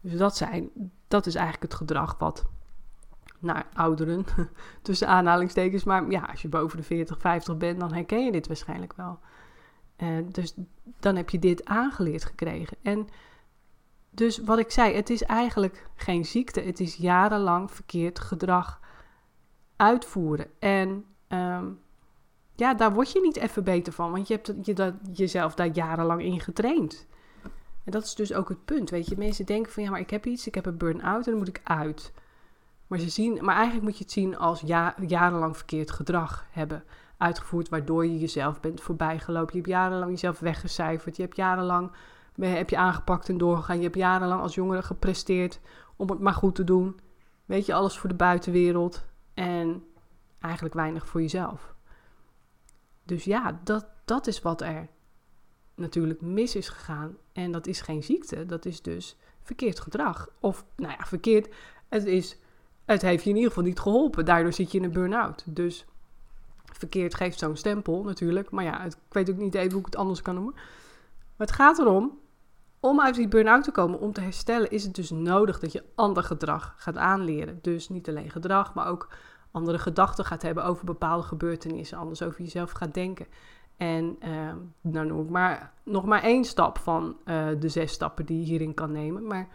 Dus 0.00 0.18
dat, 0.18 0.36
zijn, 0.36 0.70
dat 1.08 1.26
is 1.26 1.34
eigenlijk 1.34 1.72
het 1.72 1.80
gedrag 1.80 2.16
wat 2.18 2.44
naar 3.38 3.66
ouderen, 3.72 4.24
tussen 4.82 5.08
aanhalingstekens. 5.08 5.84
Maar 5.84 6.10
ja, 6.10 6.20
als 6.20 6.42
je 6.42 6.48
boven 6.48 6.76
de 6.76 6.84
40, 6.84 7.18
50 7.18 7.56
bent, 7.56 7.80
dan 7.80 7.92
herken 7.92 8.24
je 8.24 8.32
dit 8.32 8.46
waarschijnlijk 8.46 8.92
wel. 8.96 9.18
Uh, 9.98 10.08
dus 10.32 10.54
dan 11.00 11.16
heb 11.16 11.30
je 11.30 11.38
dit 11.38 11.64
aangeleerd 11.64 12.24
gekregen. 12.24 12.76
En 12.82 13.08
dus 14.10 14.38
wat 14.38 14.58
ik 14.58 14.70
zei, 14.70 14.94
het 14.94 15.10
is 15.10 15.22
eigenlijk 15.22 15.86
geen 15.94 16.24
ziekte. 16.24 16.60
Het 16.60 16.80
is 16.80 16.94
jarenlang 16.94 17.70
verkeerd 17.70 18.18
gedrag 18.18 18.80
uitvoeren. 19.76 20.46
En 20.58 21.04
um, 21.28 21.78
ja, 22.54 22.74
daar 22.74 22.92
word 22.92 23.12
je 23.12 23.20
niet 23.20 23.36
even 23.36 23.64
beter 23.64 23.92
van, 23.92 24.10
want 24.10 24.28
je 24.28 24.34
hebt 24.34 24.66
je 24.66 24.74
dat, 24.74 24.94
jezelf 25.12 25.54
daar 25.54 25.66
jarenlang 25.66 26.22
in 26.22 26.40
getraind. 26.40 27.06
En 27.84 27.92
dat 27.92 28.04
is 28.04 28.14
dus 28.14 28.32
ook 28.32 28.48
het 28.48 28.64
punt, 28.64 28.90
weet 28.90 29.08
je. 29.08 29.16
Mensen 29.16 29.46
denken 29.46 29.72
van, 29.72 29.82
ja, 29.82 29.90
maar 29.90 30.00
ik 30.00 30.10
heb 30.10 30.26
iets, 30.26 30.46
ik 30.46 30.54
heb 30.54 30.66
een 30.66 30.76
burn-out 30.76 31.24
en 31.24 31.30
dan 31.30 31.38
moet 31.38 31.48
ik 31.48 31.60
uit. 31.64 32.12
Maar, 32.86 32.98
ze 32.98 33.08
zien, 33.08 33.44
maar 33.44 33.54
eigenlijk 33.54 33.84
moet 33.84 33.98
je 33.98 34.04
het 34.04 34.12
zien 34.12 34.36
als 34.36 34.60
ja, 34.60 34.94
jarenlang 35.06 35.56
verkeerd 35.56 35.90
gedrag 35.90 36.46
hebben 36.50 36.84
uitgevoerd, 37.16 37.68
waardoor 37.68 38.06
je 38.06 38.18
jezelf 38.18 38.60
bent 38.60 38.80
voorbijgelopen. 38.80 39.52
Je 39.52 39.58
hebt 39.58 39.70
jarenlang 39.70 40.10
jezelf 40.10 40.38
weggecijferd. 40.38 41.16
Je 41.16 41.22
hebt 41.22 41.36
jarenlang 41.36 41.90
heb 42.34 42.70
je 42.70 42.76
aangepakt 42.76 43.28
en 43.28 43.38
doorgegaan. 43.38 43.76
Je 43.76 43.82
hebt 43.82 43.96
jarenlang 43.96 44.42
als 44.42 44.54
jongere 44.54 44.82
gepresteerd 44.82 45.60
om 45.96 46.10
het 46.10 46.20
maar 46.20 46.34
goed 46.34 46.54
te 46.54 46.64
doen. 46.64 47.00
Weet 47.44 47.66
je, 47.66 47.74
alles 47.74 47.98
voor 47.98 48.08
de 48.08 48.14
buitenwereld 48.14 49.04
en 49.36 49.84
eigenlijk 50.40 50.74
weinig 50.74 51.06
voor 51.06 51.20
jezelf. 51.20 51.74
Dus 53.02 53.24
ja, 53.24 53.60
dat, 53.64 53.86
dat 54.04 54.26
is 54.26 54.42
wat 54.42 54.60
er 54.60 54.88
natuurlijk 55.74 56.20
mis 56.20 56.56
is 56.56 56.68
gegaan. 56.68 57.16
En 57.32 57.52
dat 57.52 57.66
is 57.66 57.80
geen 57.80 58.02
ziekte, 58.02 58.46
dat 58.46 58.64
is 58.64 58.82
dus 58.82 59.16
verkeerd 59.42 59.80
gedrag. 59.80 60.28
Of, 60.40 60.64
nou 60.76 60.92
ja, 60.98 61.06
verkeerd. 61.06 61.54
Het, 61.88 62.04
is, 62.04 62.36
het 62.84 63.02
heeft 63.02 63.24
je 63.24 63.30
in 63.30 63.36
ieder 63.36 63.50
geval 63.50 63.64
niet 63.64 63.80
geholpen. 63.80 64.24
Daardoor 64.24 64.52
zit 64.52 64.72
je 64.72 64.78
in 64.78 64.84
een 64.84 64.92
burn-out. 64.92 65.44
Dus 65.46 65.84
verkeerd 66.64 67.14
geeft 67.14 67.38
zo'n 67.38 67.56
stempel 67.56 68.02
natuurlijk. 68.02 68.50
Maar 68.50 68.64
ja, 68.64 68.84
ik 68.84 68.94
weet 69.08 69.30
ook 69.30 69.36
niet 69.36 69.54
even 69.54 69.70
hoe 69.70 69.80
ik 69.80 69.86
het 69.86 69.96
anders 69.96 70.22
kan 70.22 70.34
noemen. 70.34 70.54
Maar 71.36 71.46
het 71.46 71.56
gaat 71.56 71.78
erom, 71.78 72.18
om 72.80 73.00
uit 73.00 73.14
die 73.14 73.28
burn-out 73.28 73.64
te 73.64 73.70
komen, 73.70 74.00
om 74.00 74.12
te 74.12 74.20
herstellen, 74.20 74.70
is 74.70 74.84
het 74.84 74.94
dus 74.94 75.10
nodig 75.10 75.58
dat 75.58 75.72
je 75.72 75.84
ander 75.94 76.22
gedrag 76.22 76.74
gaat 76.76 76.96
aanleren. 76.96 77.58
Dus 77.62 77.88
niet 77.88 78.08
alleen 78.08 78.30
gedrag, 78.30 78.74
maar 78.74 78.86
ook 78.86 79.08
andere 79.50 79.78
gedachten 79.78 80.24
gaat 80.24 80.42
hebben 80.42 80.64
over 80.64 80.84
bepaalde 80.84 81.22
gebeurtenissen. 81.22 81.98
Anders 81.98 82.22
over 82.22 82.42
jezelf 82.42 82.70
gaat 82.70 82.94
denken. 82.94 83.26
En 83.76 84.16
uh, 84.24 84.52
nou 84.80 85.06
noem 85.06 85.20
ik 85.20 85.30
maar 85.30 85.72
nog 85.82 86.04
maar 86.04 86.22
één 86.22 86.44
stap 86.44 86.78
van 86.78 87.16
uh, 87.24 87.48
de 87.58 87.68
zes 87.68 87.92
stappen 87.92 88.26
die 88.26 88.38
je 88.38 88.44
hierin 88.44 88.74
kan 88.74 88.92
nemen. 88.92 89.26
Maar 89.26 89.48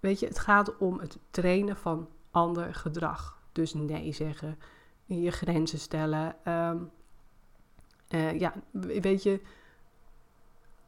weet 0.00 0.20
je, 0.20 0.26
het 0.26 0.38
gaat 0.38 0.76
om 0.78 0.98
het 0.98 1.18
trainen 1.30 1.76
van 1.76 2.08
ander 2.30 2.74
gedrag. 2.74 3.38
Dus 3.52 3.74
nee 3.74 4.12
zeggen, 4.12 4.58
je 5.04 5.30
grenzen 5.30 5.78
stellen. 5.78 6.36
Um, 6.48 6.90
uh, 8.08 8.38
ja, 8.38 8.52
weet 9.00 9.22
je, 9.22 9.40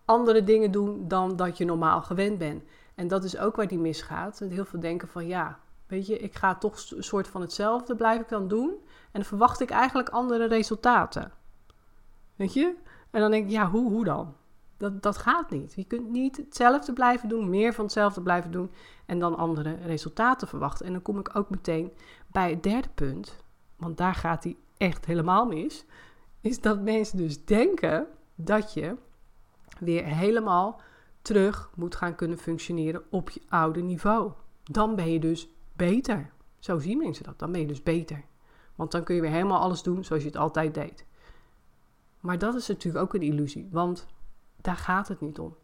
andere 0.04 0.44
dingen 0.44 0.70
doen 0.70 1.08
dan 1.08 1.36
dat 1.36 1.58
je 1.58 1.64
normaal 1.64 2.02
gewend 2.02 2.38
bent. 2.38 2.62
En 2.94 3.08
dat 3.08 3.24
is 3.24 3.38
ook 3.38 3.56
waar 3.56 3.68
die 3.68 3.78
misgaat. 3.78 4.38
Heel 4.38 4.64
veel 4.64 4.80
denken 4.80 5.08
van 5.08 5.26
ja, 5.26 5.58
weet 5.86 6.06
je, 6.06 6.18
ik 6.18 6.34
ga 6.34 6.54
toch 6.54 6.90
een 6.90 7.04
soort 7.04 7.28
van 7.28 7.40
hetzelfde 7.40 7.96
blijf 7.96 8.20
ik 8.20 8.28
dan 8.28 8.48
doen. 8.48 8.70
En 8.88 9.20
dan 9.20 9.24
verwacht 9.24 9.60
ik 9.60 9.70
eigenlijk 9.70 10.08
andere 10.08 10.44
resultaten. 10.44 11.32
Weet 12.36 12.52
je? 12.52 12.74
En 13.10 13.20
dan 13.20 13.30
denk 13.30 13.44
ik, 13.44 13.50
ja, 13.50 13.70
hoe, 13.70 13.90
hoe 13.90 14.04
dan? 14.04 14.34
Dat, 14.76 15.02
dat 15.02 15.18
gaat 15.18 15.50
niet. 15.50 15.72
Je 15.74 15.84
kunt 15.84 16.10
niet 16.10 16.36
hetzelfde 16.36 16.92
blijven 16.92 17.28
doen, 17.28 17.50
meer 17.50 17.72
van 17.72 17.84
hetzelfde 17.84 18.22
blijven 18.22 18.50
doen 18.50 18.70
en 19.06 19.18
dan 19.18 19.36
andere 19.36 19.74
resultaten 19.74 20.48
verwachten. 20.48 20.86
En 20.86 20.92
dan 20.92 21.02
kom 21.02 21.18
ik 21.18 21.36
ook 21.36 21.50
meteen 21.50 21.92
bij 22.26 22.50
het 22.50 22.62
derde 22.62 22.88
punt, 22.94 23.36
want 23.76 23.96
daar 23.96 24.14
gaat 24.14 24.44
hij 24.44 24.56
echt 24.76 25.04
helemaal 25.04 25.46
mis. 25.46 25.84
Is 26.40 26.60
dat 26.60 26.80
mensen 26.80 27.16
dus 27.16 27.44
denken 27.44 28.06
dat 28.34 28.72
je 28.74 28.96
weer 29.80 30.04
helemaal 30.04 30.80
terug 31.22 31.70
moet 31.74 31.96
gaan 31.96 32.14
kunnen 32.14 32.38
functioneren 32.38 33.02
op 33.10 33.30
je 33.30 33.42
oude 33.48 33.80
niveau. 33.80 34.32
Dan 34.62 34.94
ben 34.94 35.12
je 35.12 35.20
dus 35.20 35.48
beter. 35.76 36.30
Zo 36.58 36.78
zien 36.78 36.98
mensen 36.98 37.24
dat. 37.24 37.38
Dan 37.38 37.52
ben 37.52 37.60
je 37.60 37.66
dus 37.66 37.82
beter. 37.82 38.24
Want 38.74 38.90
dan 38.90 39.04
kun 39.04 39.14
je 39.14 39.20
weer 39.20 39.30
helemaal 39.30 39.60
alles 39.60 39.82
doen 39.82 40.04
zoals 40.04 40.22
je 40.22 40.28
het 40.28 40.38
altijd 40.38 40.74
deed. 40.74 41.06
Maar 42.20 42.38
dat 42.38 42.54
is 42.54 42.68
natuurlijk 42.68 43.04
ook 43.04 43.14
een 43.14 43.22
illusie, 43.22 43.68
want 43.70 44.06
daar 44.60 44.76
gaat 44.76 45.08
het 45.08 45.20
niet 45.20 45.38
om. 45.38 45.56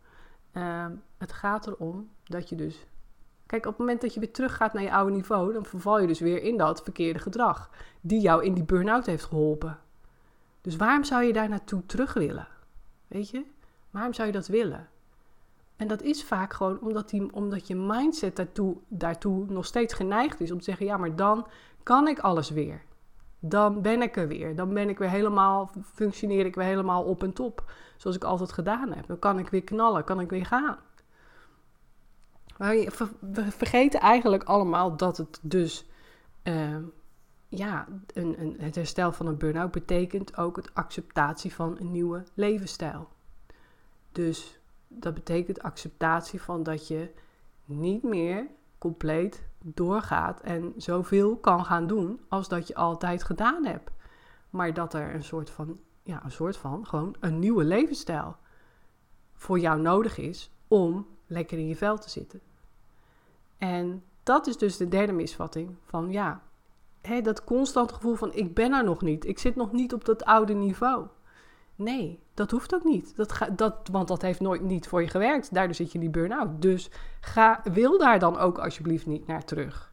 Uh, 0.53 0.87
het 1.19 1.33
gaat 1.33 1.67
erom 1.67 2.11
dat 2.25 2.49
je 2.49 2.57
dus. 2.57 2.87
Kijk, 3.47 3.65
op 3.65 3.71
het 3.71 3.81
moment 3.81 4.01
dat 4.01 4.15
je 4.15 4.21
weer 4.21 4.33
teruggaat 4.33 4.73
naar 4.73 4.83
je 4.83 4.93
oude 4.93 5.13
niveau, 5.13 5.53
dan 5.53 5.65
verval 5.65 6.01
je 6.01 6.07
dus 6.07 6.21
weer 6.21 6.43
in 6.43 6.57
dat 6.57 6.83
verkeerde 6.83 7.19
gedrag. 7.19 7.71
Die 8.01 8.21
jou 8.21 8.45
in 8.45 8.55
die 8.55 8.65
burn-out 8.65 9.07
heeft 9.07 9.25
geholpen. 9.25 9.79
Dus 10.61 10.77
waarom 10.77 11.05
zou 11.05 11.23
je 11.23 11.33
daar 11.33 11.49
naartoe 11.49 11.87
terug 11.87 12.15
willen? 12.15 12.49
Weet 13.07 13.31
je? 13.31 13.45
Waarom 13.91 14.13
zou 14.13 14.27
je 14.27 14.33
dat 14.35 14.47
willen? 14.47 14.89
En 15.77 15.89
dat 15.89 16.03
is 16.03 16.25
vaak 16.25 16.53
gewoon 16.53 16.81
omdat, 16.81 17.09
die, 17.09 17.33
omdat 17.33 17.67
je 17.67 17.77
mindset 17.77 18.37
daartoe, 18.37 18.77
daartoe 18.89 19.45
nog 19.49 19.67
steeds 19.67 19.95
geneigd 19.95 20.41
is 20.41 20.51
om 20.51 20.59
te 20.59 20.65
zeggen: 20.65 20.87
ja, 20.87 20.97
maar 20.97 21.17
dan 21.17 21.47
kan 21.83 22.09
ik 22.09 22.19
alles 22.19 22.51
weer. 22.51 22.83
Dan 23.39 23.83
ben 23.83 24.03
ik 24.03 24.17
er 24.17 24.29
weer. 24.29 24.57
Dan 24.57 24.75
ben 24.75 24.89
ik 24.89 24.99
weer 24.99 25.11
helemaal, 25.11 25.71
functioneer 25.83 26.47
ik 26.47 26.55
weer 26.55 26.65
helemaal 26.65 27.03
op 27.03 27.23
en 27.23 27.33
top. 27.33 27.71
Zoals 27.97 28.17
ik 28.17 28.25
altijd 28.25 28.53
gedaan 28.53 28.93
heb. 28.93 29.07
Dan 29.07 29.19
kan 29.19 29.39
ik 29.39 29.49
weer 29.49 29.65
knallen, 29.65 30.05
kan 30.05 30.21
ik 30.21 30.31
weer 30.31 30.47
gaan. 30.47 30.79
We 32.57 33.51
vergeten 33.51 34.01
eigenlijk 34.01 34.45
allemaal 34.45 34.97
dat 34.97 35.17
het 35.17 35.39
dus, 35.43 35.89
uh, 36.45 36.77
ja, 37.49 37.87
een, 38.15 38.41
een, 38.41 38.57
het 38.59 38.75
herstel 38.75 39.13
van 39.13 39.27
een 39.27 39.39
burn-out 39.39 39.71
betekent 39.71 40.37
ook 40.37 40.57
het 40.57 40.75
acceptatie 40.75 41.55
van 41.55 41.77
een 41.81 41.93
nieuwe 41.93 42.25
levensstijl. 42.35 43.09
Dus 44.13 44.61
dat 44.89 45.15
betekent 45.15 45.63
acceptatie 45.63 46.43
van 46.43 46.63
dat 46.63 46.89
je 46.89 47.11
niet 47.65 48.03
meer 48.03 48.47
compleet 48.79 49.43
doorgaat 49.59 50.41
en 50.41 50.73
zoveel 50.77 51.37
kan 51.37 51.65
gaan 51.65 51.87
doen 51.87 52.21
als 52.29 52.49
dat 52.49 52.69
je 52.69 52.75
altijd 52.75 53.23
gedaan 53.23 53.65
hebt. 53.65 53.91
Maar 54.51 54.75
dat 54.75 54.95
er 54.95 55.15
een 55.15 55.25
soort 55.25 55.51
van, 55.51 55.81
ja, 56.03 56.25
een 56.25 56.31
soort 56.31 56.57
van, 56.57 56.87
gewoon 56.87 57.17
een 57.21 57.39
nieuwe 57.39 57.65
levensstijl 57.65 58.37
voor 59.35 59.59
jou 59.59 59.81
nodig 59.81 60.19
is 60.19 60.51
om 60.69 61.07
lekker 61.27 61.59
in 61.59 61.67
je 61.67 61.77
vel 61.77 61.99
te 61.99 62.11
zitten. 62.11 62.41
En 63.59 64.05
dat 64.23 64.47
is 64.47 64.57
dus 64.57 64.77
de 64.77 64.89
derde 64.89 65.13
misvatting 65.13 65.77
van 65.85 66.13
ja, 66.13 66.43
hè, 67.01 67.21
dat 67.21 67.45
constant 67.45 67.93
gevoel 67.93 68.15
van 68.15 68.33
ik 68.33 68.55
ben 68.55 68.73
er 68.73 68.85
nog 68.85 69.03
niet, 69.03 69.27
ik 69.27 69.39
zit 69.39 69.57
nog 69.57 69.73
niet 69.73 69.95
op 69.95 70.05
dat 70.05 70.25
oude 70.25 70.55
niveau. 70.55 71.07
Nee, 71.79 72.23
dat 72.35 72.51
hoeft 72.51 72.75
ook 72.75 72.85
niet. 72.85 73.17
Dat 73.17 73.33
ga, 73.33 73.47
dat, 73.47 73.89
want 73.93 74.09
dat 74.09 74.23
heeft 74.23 74.41
nooit 74.41 74.63
niet 74.63 74.89
voor 74.89 75.03
je 75.03 75.09
gewerkt. 75.09 75.55
Daardoor 75.55 75.75
zit 75.75 75.89
je 75.89 75.95
in 75.95 76.01
die 76.01 76.11
burn-out. 76.11 76.63
Dus 76.63 76.91
ga, 77.21 77.61
wil 77.73 77.99
daar 77.99 78.19
dan 78.19 78.39
ook 78.39 78.59
alsjeblieft 78.59 79.07
niet 79.07 79.27
naar 79.27 79.45
terug. 79.45 79.93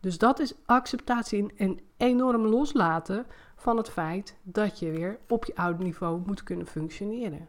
Dus 0.00 0.18
dat 0.18 0.38
is 0.38 0.54
acceptatie 0.66 1.52
en 1.56 1.80
enorm 1.96 2.46
loslaten 2.46 3.26
van 3.56 3.76
het 3.76 3.90
feit 3.90 4.36
dat 4.42 4.78
je 4.78 4.90
weer 4.90 5.18
op 5.28 5.44
je 5.44 5.56
oude 5.56 5.82
niveau 5.82 6.22
moet 6.26 6.42
kunnen 6.42 6.66
functioneren. 6.66 7.48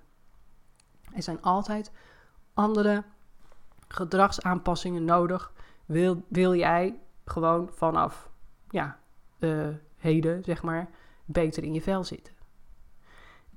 Er 1.13 1.23
zijn 1.23 1.41
altijd 1.41 1.91
andere 2.53 3.03
gedragsaanpassingen 3.87 5.05
nodig. 5.05 5.53
Wil, 5.85 6.23
wil 6.27 6.55
jij 6.55 6.99
gewoon 7.25 7.69
vanaf 7.73 8.29
ja, 8.69 8.99
uh, 9.39 9.67
heden, 9.97 10.43
zeg 10.43 10.63
maar, 10.63 10.89
beter 11.25 11.63
in 11.63 11.73
je 11.73 11.81
vel 11.81 12.03
zitten. 12.03 12.34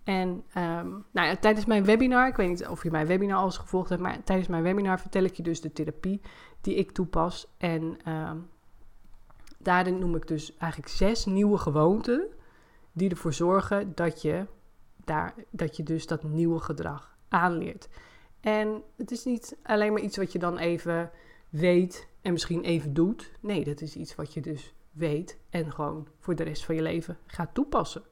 En 0.08 0.44
um, 0.56 1.04
nou 1.10 1.36
tijdens 1.36 1.66
mijn 1.66 1.84
webinar, 1.84 2.28
ik 2.28 2.36
weet 2.36 2.48
niet 2.48 2.66
of 2.66 2.82
je 2.82 2.90
mijn 2.90 3.06
webinar 3.06 3.38
al 3.38 3.44
eens 3.44 3.58
gevolgd 3.58 3.88
hebt, 3.88 4.02
maar 4.02 4.24
tijdens 4.24 4.48
mijn 4.48 4.62
webinar 4.62 5.00
vertel 5.00 5.22
ik 5.22 5.34
je 5.34 5.42
dus 5.42 5.60
de 5.60 5.72
therapie 5.72 6.20
die 6.60 6.74
ik 6.74 6.90
toepas. 6.90 7.54
En 7.58 7.96
um, 8.12 8.48
daarin 9.58 9.98
noem 9.98 10.14
ik 10.14 10.26
dus 10.26 10.56
eigenlijk 10.56 10.92
zes 10.92 11.24
nieuwe 11.24 11.58
gewoonten 11.58 12.28
die 12.92 13.10
ervoor 13.10 13.32
zorgen 13.32 13.94
dat 13.94 14.22
je, 14.22 14.46
daar, 15.04 15.34
dat 15.50 15.76
je 15.76 15.82
dus 15.82 16.06
dat 16.06 16.22
nieuwe 16.22 16.60
gedrag 16.60 17.16
aanleert. 17.28 17.88
En 18.40 18.82
het 18.96 19.10
is 19.10 19.24
niet 19.24 19.56
alleen 19.62 19.92
maar 19.92 20.02
iets 20.02 20.16
wat 20.16 20.32
je 20.32 20.38
dan 20.38 20.58
even 20.58 21.10
weet 21.48 22.08
en 22.22 22.32
misschien 22.32 22.62
even 22.62 22.94
doet. 22.94 23.32
Nee, 23.40 23.64
dat 23.64 23.80
is 23.80 23.96
iets 23.96 24.14
wat 24.14 24.34
je 24.34 24.40
dus 24.40 24.74
weet 24.92 25.38
en 25.50 25.72
gewoon 25.72 26.08
voor 26.18 26.34
de 26.34 26.42
rest 26.42 26.64
van 26.64 26.74
je 26.74 26.82
leven 26.82 27.18
gaat 27.26 27.54
toepassen. 27.54 28.02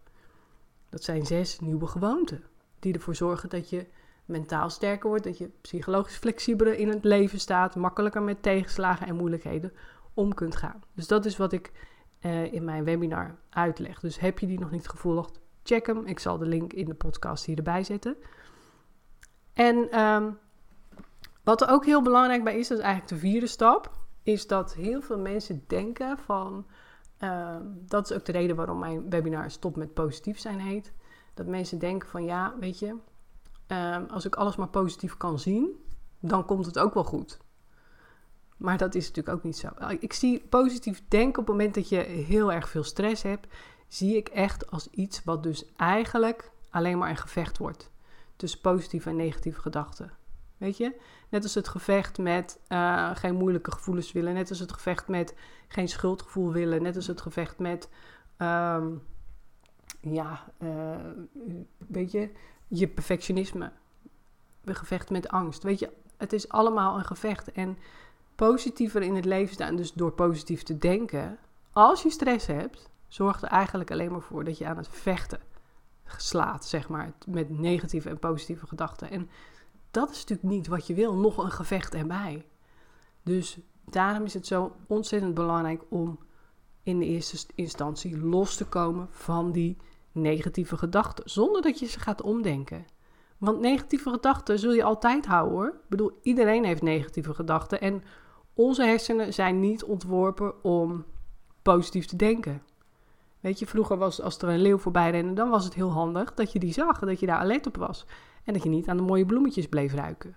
Dat 0.88 1.04
zijn 1.04 1.26
zes 1.26 1.60
nieuwe 1.60 1.86
gewoonten 1.86 2.44
die 2.78 2.94
ervoor 2.94 3.14
zorgen 3.14 3.48
dat 3.48 3.70
je 3.70 3.86
mentaal 4.24 4.70
sterker 4.70 5.08
wordt, 5.08 5.24
dat 5.24 5.38
je 5.38 5.50
psychologisch 5.60 6.16
flexibeler 6.16 6.78
in 6.78 6.88
het 6.88 7.04
leven 7.04 7.40
staat, 7.40 7.76
makkelijker 7.76 8.22
met 8.22 8.42
tegenslagen 8.42 9.06
en 9.06 9.16
moeilijkheden 9.16 9.72
om 10.14 10.34
kunt 10.34 10.56
gaan. 10.56 10.82
Dus 10.94 11.06
dat 11.06 11.24
is 11.24 11.36
wat 11.36 11.52
ik 11.52 11.72
uh, 12.20 12.52
in 12.52 12.64
mijn 12.64 12.84
webinar 12.84 13.38
uitleg. 13.50 14.00
Dus 14.00 14.18
heb 14.18 14.38
je 14.38 14.46
die 14.46 14.58
nog 14.58 14.70
niet 14.70 14.88
gevolgd, 14.88 15.40
check 15.62 15.86
hem. 15.86 16.06
Ik 16.06 16.18
zal 16.18 16.38
de 16.38 16.46
link 16.46 16.72
in 16.72 16.84
de 16.84 16.94
podcast 16.94 17.44
hier 17.44 17.56
erbij 17.56 17.84
zetten. 17.84 18.16
En 19.52 20.00
um, 20.00 20.38
wat 21.44 21.60
er 21.60 21.68
ook 21.68 21.84
heel 21.84 22.02
belangrijk 22.02 22.44
bij 22.44 22.58
is, 22.58 22.68
dat 22.68 22.78
is 22.78 22.84
eigenlijk 22.84 23.14
de 23.14 23.28
vierde 23.28 23.46
stap, 23.46 23.90
is 24.22 24.46
dat 24.46 24.74
heel 24.74 25.00
veel 25.00 25.18
mensen 25.18 25.64
denken 25.66 26.18
van, 26.18 26.66
uh, 27.20 27.56
dat 27.86 28.10
is 28.10 28.16
ook 28.16 28.24
de 28.24 28.32
reden 28.32 28.56
waarom 28.56 28.78
mijn 28.78 29.10
webinar 29.10 29.50
Stop 29.50 29.76
met 29.76 29.94
positief 29.94 30.38
zijn 30.38 30.60
heet. 30.60 30.92
Dat 31.34 31.46
mensen 31.46 31.78
denken 31.78 32.08
van 32.08 32.24
ja, 32.24 32.54
weet 32.60 32.78
je, 32.78 32.96
uh, 33.68 33.96
als 34.08 34.24
ik 34.24 34.34
alles 34.34 34.56
maar 34.56 34.68
positief 34.68 35.16
kan 35.16 35.38
zien, 35.38 35.84
dan 36.20 36.44
komt 36.44 36.66
het 36.66 36.78
ook 36.78 36.94
wel 36.94 37.04
goed. 37.04 37.38
Maar 38.56 38.78
dat 38.78 38.94
is 38.94 39.06
natuurlijk 39.06 39.36
ook 39.36 39.42
niet 39.42 39.56
zo. 39.56 39.68
Ik 39.98 40.12
zie 40.12 40.46
positief 40.48 41.02
denken 41.08 41.40
op 41.40 41.46
het 41.46 41.56
moment 41.56 41.74
dat 41.74 41.88
je 41.88 41.96
heel 41.98 42.52
erg 42.52 42.68
veel 42.68 42.82
stress 42.82 43.22
hebt, 43.22 43.46
zie 43.88 44.16
ik 44.16 44.28
echt 44.28 44.70
als 44.70 44.90
iets 44.90 45.24
wat 45.24 45.42
dus 45.42 45.72
eigenlijk 45.76 46.50
alleen 46.70 46.98
maar 46.98 47.10
een 47.10 47.16
gevecht 47.16 47.58
wordt 47.58 47.90
tussen 48.36 48.60
positieve 48.60 49.08
en 49.08 49.16
negatieve 49.16 49.60
gedachten. 49.60 50.10
Weet 50.56 50.76
je? 50.76 51.00
Net 51.28 51.42
als 51.42 51.54
het 51.54 51.68
gevecht 51.68 52.18
met 52.18 52.60
uh, 52.68 53.10
geen 53.16 53.34
moeilijke 53.34 53.72
gevoelens 53.72 54.12
willen. 54.12 54.34
Net 54.34 54.48
als 54.48 54.58
het 54.58 54.72
gevecht 54.72 55.08
met 55.08 55.34
geen 55.68 55.88
schuldgevoel 55.88 56.52
willen. 56.52 56.82
Net 56.82 56.96
als 56.96 57.06
het 57.06 57.20
gevecht 57.20 57.58
met, 57.58 57.88
um, 58.38 59.02
ja, 60.00 60.52
uh, 60.58 60.96
weet 61.86 62.10
je, 62.10 62.30
je 62.68 62.88
perfectionisme. 62.88 63.72
Een 64.64 64.74
gevecht 64.74 65.10
met 65.10 65.28
angst. 65.28 65.62
Weet 65.62 65.78
je, 65.78 65.90
het 66.16 66.32
is 66.32 66.48
allemaal 66.48 66.98
een 66.98 67.04
gevecht. 67.04 67.52
En 67.52 67.78
positiever 68.34 69.02
in 69.02 69.14
het 69.14 69.24
leven 69.24 69.54
staan, 69.54 69.76
dus 69.76 69.92
door 69.92 70.12
positief 70.12 70.62
te 70.62 70.78
denken. 70.78 71.38
Als 71.72 72.02
je 72.02 72.10
stress 72.10 72.46
hebt, 72.46 72.90
zorgt 73.08 73.42
er 73.42 73.48
eigenlijk 73.48 73.90
alleen 73.90 74.12
maar 74.12 74.20
voor 74.20 74.44
dat 74.44 74.58
je 74.58 74.66
aan 74.66 74.76
het 74.76 74.88
vechten 74.88 75.40
slaat, 76.16 76.64
zeg 76.64 76.88
maar. 76.88 77.12
Met 77.26 77.58
negatieve 77.58 78.08
en 78.08 78.18
positieve 78.18 78.66
gedachten. 78.66 79.10
En 79.10 79.30
dat 79.96 80.10
is 80.10 80.16
natuurlijk 80.16 80.48
niet 80.48 80.66
wat 80.66 80.86
je 80.86 80.94
wil, 80.94 81.14
nog 81.14 81.36
een 81.36 81.50
gevecht 81.50 81.94
erbij. 81.94 82.46
Dus 83.22 83.58
daarom 83.84 84.24
is 84.24 84.34
het 84.34 84.46
zo 84.46 84.72
ontzettend 84.86 85.34
belangrijk 85.34 85.82
om 85.88 86.18
in 86.82 86.98
de 86.98 87.04
eerste 87.04 87.46
instantie 87.54 88.18
los 88.18 88.56
te 88.56 88.64
komen 88.64 89.08
van 89.10 89.52
die 89.52 89.76
negatieve 90.12 90.76
gedachten, 90.76 91.30
zonder 91.30 91.62
dat 91.62 91.78
je 91.78 91.86
ze 91.86 92.00
gaat 92.00 92.22
omdenken. 92.22 92.86
Want 93.38 93.60
negatieve 93.60 94.10
gedachten 94.10 94.58
zul 94.58 94.72
je 94.72 94.84
altijd 94.84 95.26
houden 95.26 95.54
hoor. 95.54 95.66
Ik 95.66 95.88
bedoel, 95.88 96.18
iedereen 96.22 96.64
heeft 96.64 96.82
negatieve 96.82 97.34
gedachten 97.34 97.80
en 97.80 98.02
onze 98.54 98.84
hersenen 98.84 99.34
zijn 99.34 99.60
niet 99.60 99.84
ontworpen 99.84 100.64
om 100.64 101.04
positief 101.62 102.06
te 102.06 102.16
denken. 102.16 102.62
Weet 103.46 103.58
je, 103.58 103.66
vroeger 103.66 103.96
was 103.96 104.20
als 104.20 104.38
er 104.38 104.48
een 104.48 104.60
leeuw 104.60 104.78
voorbij 104.78 105.10
rende, 105.10 105.32
dan 105.32 105.48
was 105.48 105.64
het 105.64 105.74
heel 105.74 105.90
handig 105.90 106.34
dat 106.34 106.52
je 106.52 106.58
die 106.58 106.72
zag, 106.72 106.98
dat 106.98 107.20
je 107.20 107.26
daar 107.26 107.38
alert 107.38 107.66
op 107.66 107.76
was. 107.76 108.06
En 108.44 108.52
dat 108.52 108.62
je 108.62 108.68
niet 108.68 108.88
aan 108.88 108.96
de 108.96 109.02
mooie 109.02 109.26
bloemetjes 109.26 109.68
bleef 109.68 109.94
ruiken. 109.94 110.36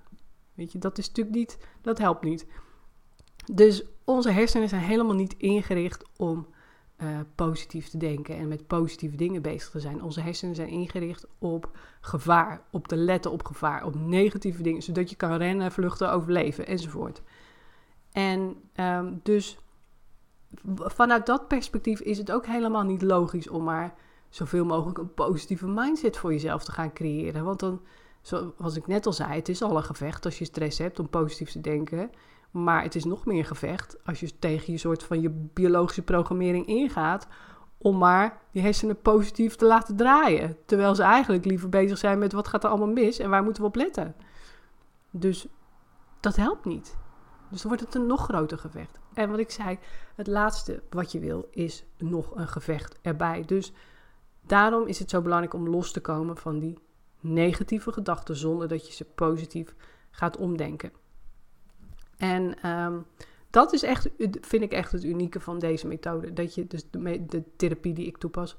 Weet 0.53 0.71
je, 0.71 0.79
dat 0.79 0.97
is 0.97 1.07
natuurlijk 1.07 1.35
niet, 1.35 1.57
dat 1.81 1.97
helpt 1.97 2.23
niet. 2.23 2.45
Dus 3.53 3.83
onze 4.03 4.31
hersenen 4.31 4.69
zijn 4.69 4.81
helemaal 4.81 5.15
niet 5.15 5.35
ingericht 5.37 6.03
om 6.17 6.47
uh, 6.97 7.19
positief 7.35 7.89
te 7.89 7.97
denken 7.97 8.37
en 8.37 8.47
met 8.47 8.67
positieve 8.67 9.15
dingen 9.15 9.41
bezig 9.41 9.69
te 9.69 9.79
zijn. 9.79 10.03
Onze 10.03 10.21
hersenen 10.21 10.55
zijn 10.55 10.69
ingericht 10.69 11.27
op 11.37 11.77
gevaar, 12.01 12.61
op 12.71 12.87
te 12.87 12.95
letten 12.95 13.31
op 13.31 13.45
gevaar, 13.45 13.85
op 13.85 13.95
negatieve 13.95 14.61
dingen, 14.61 14.81
zodat 14.81 15.09
je 15.09 15.15
kan 15.15 15.33
rennen, 15.33 15.71
vluchten, 15.71 16.11
overleven 16.11 16.67
enzovoort. 16.67 17.21
En 18.11 18.55
um, 18.75 19.19
dus 19.23 19.59
vanuit 20.75 21.25
dat 21.25 21.47
perspectief 21.47 21.99
is 21.99 22.17
het 22.17 22.31
ook 22.31 22.45
helemaal 22.45 22.83
niet 22.83 23.01
logisch 23.01 23.49
om 23.49 23.63
maar 23.63 23.93
zoveel 24.29 24.65
mogelijk 24.65 24.97
een 24.97 25.13
positieve 25.13 25.67
mindset 25.67 26.17
voor 26.17 26.31
jezelf 26.31 26.63
te 26.63 26.71
gaan 26.71 26.93
creëren. 26.93 27.43
Want 27.43 27.59
dan, 27.59 27.81
zoals 28.21 28.75
ik 28.75 28.87
net 28.87 29.05
al 29.05 29.13
zei, 29.13 29.33
het 29.33 29.49
is 29.49 29.61
al 29.61 29.77
een 29.77 29.83
gevecht 29.83 30.25
als 30.25 30.39
je 30.39 30.45
stress 30.45 30.77
hebt 30.77 30.99
om 30.99 31.09
positief 31.09 31.51
te 31.51 31.61
denken. 31.61 32.11
Maar 32.51 32.83
het 32.83 32.95
is 32.95 33.03
nog 33.03 33.25
meer 33.25 33.45
gevecht 33.45 33.97
als 34.05 34.19
je 34.19 34.39
tegen 34.39 34.73
je 34.73 34.79
soort 34.79 35.03
van 35.03 35.21
je 35.21 35.29
biologische 35.29 36.01
programmering 36.01 36.65
ingaat. 36.65 37.27
Om 37.77 37.97
maar 37.97 38.41
die 38.51 38.61
hersenen 38.61 39.01
positief 39.01 39.55
te 39.55 39.65
laten 39.65 39.95
draaien. 39.95 40.57
Terwijl 40.65 40.95
ze 40.95 41.03
eigenlijk 41.03 41.45
liever 41.45 41.69
bezig 41.69 41.97
zijn 41.97 42.19
met 42.19 42.33
wat 42.33 42.47
gaat 42.47 42.63
er 42.63 42.69
allemaal 42.69 42.87
mis 42.87 43.19
en 43.19 43.29
waar 43.29 43.43
moeten 43.43 43.61
we 43.61 43.67
op 43.67 43.75
letten. 43.75 44.15
Dus 45.11 45.47
dat 46.19 46.35
helpt 46.35 46.65
niet. 46.65 46.97
Dus 47.49 47.61
dan 47.61 47.71
wordt 47.71 47.85
het 47.85 47.95
een 47.95 48.07
nog 48.07 48.23
groter 48.23 48.57
gevecht. 48.57 48.99
En 49.13 49.29
wat 49.29 49.39
ik 49.39 49.51
zei, 49.51 49.79
het 50.15 50.27
laatste 50.27 50.81
wat 50.89 51.11
je 51.11 51.19
wil 51.19 51.47
is 51.51 51.85
nog 51.97 52.35
een 52.35 52.47
gevecht 52.47 52.99
erbij. 53.01 53.43
Dus 53.45 53.71
daarom 54.41 54.87
is 54.87 54.99
het 54.99 55.09
zo 55.09 55.21
belangrijk 55.21 55.53
om 55.53 55.69
los 55.69 55.91
te 55.91 56.01
komen 56.01 56.37
van 56.37 56.59
die 56.59 56.77
negatieve 57.19 57.91
gedachten 57.91 58.35
zonder 58.35 58.67
dat 58.67 58.87
je 58.87 58.93
ze 58.93 59.05
positief 59.05 59.75
gaat 60.11 60.37
omdenken. 60.37 60.91
En 62.17 62.69
um, 62.69 63.05
dat 63.49 63.73
is 63.73 63.83
echt, 63.83 64.09
vind 64.41 64.63
ik 64.63 64.71
echt 64.71 64.91
het 64.91 65.03
unieke 65.03 65.39
van 65.39 65.59
deze 65.59 65.87
methode. 65.87 66.33
Dat 66.33 66.55
je, 66.55 66.67
dus 66.67 66.89
de, 66.89 67.25
de 67.25 67.43
therapie 67.55 67.93
die 67.93 68.05
ik 68.05 68.17
toepas, 68.17 68.57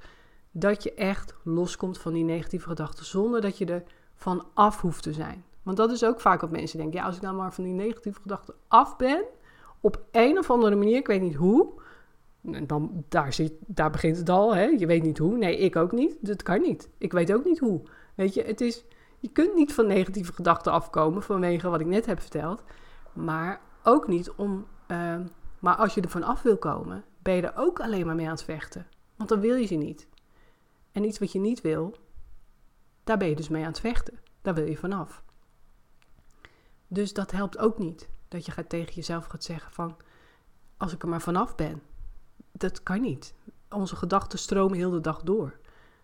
dat 0.51 0.83
je 0.83 0.95
echt 0.95 1.35
loskomt 1.43 1.99
van 1.99 2.13
die 2.13 2.25
negatieve 2.25 2.69
gedachten 2.69 3.05
zonder 3.05 3.41
dat 3.41 3.59
je 3.59 3.67
er 3.67 3.83
van 4.15 4.47
af 4.55 4.81
hoeft 4.81 5.03
te 5.03 5.13
zijn. 5.13 5.45
Want 5.63 5.77
dat 5.77 5.91
is 5.91 6.05
ook 6.05 6.21
vaak 6.21 6.41
wat 6.41 6.51
mensen 6.51 6.79
denken. 6.79 6.99
Ja, 6.99 7.07
als 7.07 7.17
ik 7.17 7.23
nou 7.23 7.37
maar 7.37 7.53
van 7.53 7.65
die 7.65 7.73
negatieve 7.73 8.21
gedachten 8.21 8.55
af 8.69 8.97
ben, 8.97 9.25
op 9.81 10.03
een 10.11 10.39
of 10.39 10.51
andere 10.51 10.77
manier, 10.77 10.97
ik 10.97 11.07
weet 11.07 11.21
niet 11.21 11.35
hoe, 11.35 11.73
dan, 12.41 13.05
daar, 13.09 13.33
zit, 13.33 13.53
daar 13.67 13.91
begint 13.91 14.17
het 14.17 14.29
al. 14.29 14.55
Hè? 14.55 14.65
Je 14.65 14.87
weet 14.87 15.03
niet 15.03 15.19
hoe. 15.19 15.37
Nee, 15.37 15.59
ik 15.59 15.77
ook 15.77 15.93
niet. 15.93 16.17
Dat 16.21 16.43
kan 16.43 16.61
niet. 16.61 16.89
Ik 16.99 17.13
weet 17.13 17.33
ook 17.33 17.45
niet 17.45 17.59
hoe. 17.59 17.81
Weet 18.15 18.35
je, 18.35 18.43
het 18.43 18.61
is, 18.61 18.85
je 19.19 19.29
kunt 19.29 19.55
niet 19.55 19.75
van 19.75 19.87
negatieve 19.87 20.33
gedachten 20.33 20.73
afkomen 20.73 21.23
vanwege 21.23 21.69
wat 21.69 21.81
ik 21.81 21.87
net 21.87 22.07
heb 22.07 22.21
verteld. 22.21 22.63
Maar 23.13 23.61
ook 23.83 24.09
niet 24.09 24.31
om. 24.31 24.67
Uh, 24.89 25.17
maar 25.59 25.77
als 25.77 25.95
je 25.95 26.01
er 26.01 26.09
van 26.09 26.23
af 26.23 26.43
wil 26.43 26.57
komen, 26.57 27.05
ben 27.23 27.35
je 27.35 27.43
er 27.43 27.57
ook 27.57 27.81
alleen 27.81 28.07
maar 28.07 28.15
mee 28.15 28.27
aan 28.27 28.33
het 28.33 28.43
vechten. 28.43 28.87
Want 29.17 29.29
dan 29.29 29.41
wil 29.41 29.55
je 29.55 29.67
ze 29.67 29.75
niet. 29.75 30.09
En 30.93 31.05
iets 31.05 31.19
wat 31.19 31.33
je 31.33 31.39
niet 31.39 31.61
wil, 31.61 31.95
daar 33.05 33.17
ben 33.17 33.29
je 33.29 33.37
dus 33.37 33.49
mee 33.49 33.63
aan 33.63 33.69
het 33.69 33.81
vechten. 33.81 34.19
Daar 34.43 34.55
wil 34.55 34.67
je 34.67 34.77
vanaf. 34.77 35.23
Dus 36.93 37.13
dat 37.13 37.31
helpt 37.31 37.59
ook 37.59 37.79
niet. 37.79 38.09
Dat 38.29 38.47
je 38.47 38.53
gaat 38.53 38.69
tegen 38.69 38.95
jezelf 38.95 39.27
gaat 39.27 39.45
zeggen 39.45 39.73
van, 39.73 39.97
als 40.77 40.93
ik 40.93 41.03
er 41.03 41.09
maar 41.09 41.21
vanaf 41.21 41.55
ben. 41.55 41.83
Dat 42.53 42.83
kan 42.83 43.01
niet. 43.01 43.35
Onze 43.69 43.97
gedachten 43.97 44.39
stromen 44.39 44.77
heel 44.77 44.91
de 44.91 45.01
dag 45.01 45.23
door. 45.23 45.57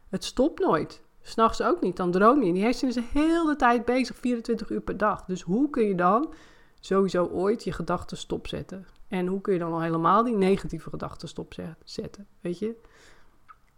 Het 0.08 0.24
stopt 0.24 0.60
nooit. 0.60 1.02
S'nachts 1.22 1.62
ook 1.62 1.80
niet. 1.80 1.96
Dan 1.96 2.10
droom 2.10 2.40
je. 2.40 2.46
En 2.46 2.54
die 2.54 2.62
hersenen 2.62 2.92
zijn 2.92 3.08
heel 3.12 3.46
de 3.46 3.56
tijd 3.56 3.84
bezig, 3.84 4.16
24 4.16 4.70
uur 4.70 4.80
per 4.80 4.96
dag. 4.96 5.24
Dus 5.24 5.42
hoe 5.42 5.70
kun 5.70 5.84
je 5.84 5.94
dan 5.94 6.34
sowieso 6.80 7.24
ooit 7.24 7.64
je 7.64 7.72
gedachten 7.72 8.16
stopzetten? 8.16 8.86
En 9.08 9.26
hoe 9.26 9.40
kun 9.40 9.52
je 9.52 9.58
dan 9.58 9.72
al 9.72 9.80
helemaal 9.82 10.24
die 10.24 10.36
negatieve 10.36 10.90
gedachten 10.90 11.28
stopzetten? 11.28 12.26
Weet 12.40 12.58
je? 12.58 12.74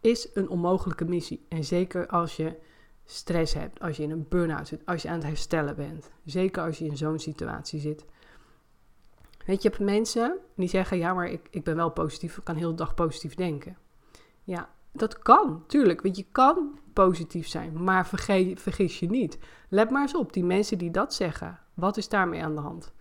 Is 0.00 0.30
een 0.34 0.48
onmogelijke 0.48 1.04
missie. 1.04 1.46
En 1.48 1.64
zeker 1.64 2.06
als 2.06 2.36
je 2.36 2.56
stress 3.10 3.54
hebt, 3.54 3.80
als 3.80 3.96
je 3.96 4.02
in 4.02 4.10
een 4.10 4.26
burn-out 4.28 4.68
zit, 4.68 4.86
als 4.86 5.02
je 5.02 5.08
aan 5.08 5.14
het 5.14 5.26
herstellen 5.26 5.76
bent. 5.76 6.10
Zeker 6.24 6.62
als 6.62 6.78
je 6.78 6.84
in 6.84 6.96
zo'n 6.96 7.18
situatie 7.18 7.80
zit. 7.80 8.04
Weet 9.44 9.62
je, 9.62 9.68
je 9.68 9.76
hebt 9.76 9.90
mensen 9.90 10.38
die 10.54 10.68
zeggen, 10.68 10.98
ja, 10.98 11.14
maar 11.14 11.28
ik, 11.28 11.48
ik 11.50 11.64
ben 11.64 11.76
wel 11.76 11.90
positief, 11.90 12.36
ik 12.36 12.44
kan 12.44 12.56
heel 12.56 12.70
de 12.70 12.76
dag 12.76 12.94
positief 12.94 13.34
denken. 13.34 13.76
Ja, 14.44 14.68
dat 14.92 15.18
kan, 15.18 15.64
tuurlijk, 15.66 16.02
want 16.02 16.16
je 16.16 16.26
kan 16.32 16.78
positief 16.92 17.48
zijn, 17.48 17.84
maar 17.84 18.06
vergeet, 18.06 18.60
vergis 18.60 18.98
je 18.98 19.10
niet. 19.10 19.38
Let 19.68 19.90
maar 19.90 20.02
eens 20.02 20.16
op, 20.16 20.32
die 20.32 20.44
mensen 20.44 20.78
die 20.78 20.90
dat 20.90 21.14
zeggen, 21.14 21.58
wat 21.74 21.96
is 21.96 22.08
daarmee 22.08 22.42
aan 22.42 22.54
de 22.54 22.60
hand? 22.60 22.92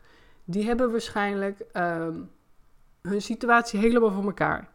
Die 0.46 0.66
hebben 0.66 0.92
waarschijnlijk 0.92 1.66
um, 1.74 2.30
hun 3.02 3.22
situatie 3.22 3.80
helemaal 3.80 4.12
voor 4.12 4.24
elkaar. 4.24 4.72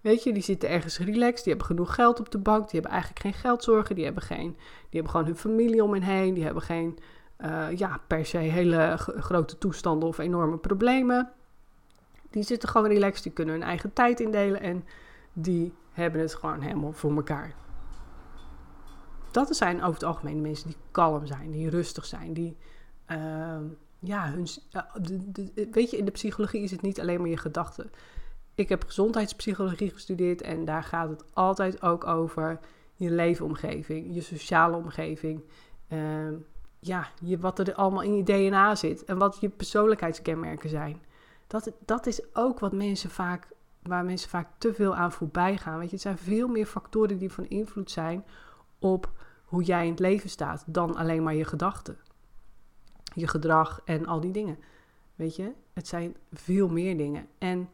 Weet 0.00 0.22
je, 0.22 0.32
die 0.32 0.42
zitten 0.42 0.68
ergens 0.68 0.98
relaxed, 0.98 1.44
die 1.44 1.52
hebben 1.52 1.66
genoeg 1.66 1.94
geld 1.94 2.20
op 2.20 2.30
de 2.30 2.38
bank, 2.38 2.62
die 2.62 2.80
hebben 2.80 2.90
eigenlijk 2.90 3.20
geen 3.20 3.32
geldzorgen, 3.32 3.94
die 3.94 4.04
hebben, 4.04 4.22
geen, 4.22 4.50
die 4.50 4.90
hebben 4.90 5.10
gewoon 5.10 5.26
hun 5.26 5.36
familie 5.36 5.84
om 5.84 5.92
hen 5.92 6.02
heen, 6.02 6.34
die 6.34 6.44
hebben 6.44 6.62
geen, 6.62 6.98
uh, 7.38 7.66
ja, 7.76 8.00
per 8.06 8.26
se 8.26 8.38
hele 8.38 8.94
grote 8.96 9.58
toestanden 9.58 10.08
of 10.08 10.18
enorme 10.18 10.58
problemen. 10.58 11.32
Die 12.30 12.42
zitten 12.42 12.68
gewoon 12.68 12.88
relaxed, 12.88 13.22
die 13.22 13.32
kunnen 13.32 13.54
hun 13.54 13.62
eigen 13.62 13.92
tijd 13.92 14.20
indelen 14.20 14.60
en 14.60 14.84
die 15.32 15.72
hebben 15.92 16.20
het 16.20 16.34
gewoon 16.34 16.60
helemaal 16.60 16.92
voor 16.92 17.16
elkaar. 17.16 17.54
Dat 19.30 19.56
zijn 19.56 19.82
over 19.82 19.94
het 19.94 20.04
algemeen 20.04 20.40
mensen 20.40 20.68
die 20.68 20.76
kalm 20.90 21.26
zijn, 21.26 21.50
die 21.50 21.70
rustig 21.70 22.04
zijn, 22.04 22.32
die, 22.32 22.56
uh, 23.10 23.56
ja, 23.98 24.30
hun, 24.30 24.46
de, 25.32 25.68
weet 25.70 25.90
je, 25.90 25.96
in 25.96 26.04
de 26.04 26.10
psychologie 26.10 26.62
is 26.62 26.70
het 26.70 26.82
niet 26.82 27.00
alleen 27.00 27.20
maar 27.20 27.28
je 27.28 27.36
gedachten. 27.36 27.90
Ik 28.56 28.68
heb 28.68 28.84
gezondheidspsychologie 28.84 29.90
gestudeerd 29.90 30.42
en 30.42 30.64
daar 30.64 30.82
gaat 30.82 31.08
het 31.08 31.24
altijd 31.32 31.82
ook 31.82 32.06
over 32.06 32.58
je 32.94 33.10
leefomgeving, 33.10 34.14
je 34.14 34.20
sociale 34.20 34.76
omgeving. 34.76 35.42
Uh, 35.88 36.28
ja, 36.78 37.08
je, 37.22 37.38
wat 37.38 37.58
er 37.58 37.74
allemaal 37.74 38.02
in 38.02 38.16
je 38.16 38.22
DNA 38.22 38.74
zit 38.74 39.04
en 39.04 39.18
wat 39.18 39.40
je 39.40 39.48
persoonlijkheidskenmerken 39.48 40.68
zijn. 40.68 41.02
Dat, 41.46 41.72
dat 41.84 42.06
is 42.06 42.34
ook 42.34 42.58
wat 42.58 42.72
mensen 42.72 43.10
vaak, 43.10 43.48
waar 43.82 44.04
mensen 44.04 44.28
vaak 44.30 44.48
te 44.58 44.74
veel 44.74 44.96
aan 44.96 45.12
voorbij 45.12 45.56
gaan. 45.56 45.78
Weet 45.78 45.88
je, 45.88 45.94
het 45.94 46.02
zijn 46.02 46.18
veel 46.18 46.48
meer 46.48 46.66
factoren 46.66 47.18
die 47.18 47.32
van 47.32 47.48
invloed 47.48 47.90
zijn 47.90 48.24
op 48.78 49.12
hoe 49.44 49.62
jij 49.62 49.84
in 49.84 49.90
het 49.90 50.00
leven 50.00 50.30
staat 50.30 50.64
dan 50.66 50.96
alleen 50.96 51.22
maar 51.22 51.34
je 51.34 51.44
gedachten. 51.44 51.98
Je 53.14 53.26
gedrag 53.26 53.80
en 53.84 54.06
al 54.06 54.20
die 54.20 54.32
dingen. 54.32 54.58
Weet 55.14 55.36
je, 55.36 55.52
het 55.72 55.88
zijn 55.88 56.16
veel 56.32 56.68
meer 56.68 56.96
dingen. 56.96 57.26
En 57.38 57.68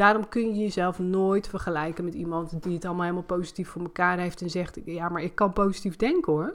daarom 0.00 0.28
kun 0.28 0.54
je 0.54 0.60
jezelf 0.60 0.98
nooit 0.98 1.48
vergelijken 1.48 2.04
met 2.04 2.14
iemand 2.14 2.62
die 2.62 2.74
het 2.74 2.84
allemaal 2.84 3.02
helemaal 3.02 3.24
positief 3.24 3.68
voor 3.68 3.82
elkaar 3.82 4.18
heeft 4.18 4.40
en 4.40 4.50
zegt: 4.50 4.78
Ja, 4.84 5.08
maar 5.08 5.22
ik 5.22 5.34
kan 5.34 5.52
positief 5.52 5.96
denken 5.96 6.32
hoor. 6.32 6.54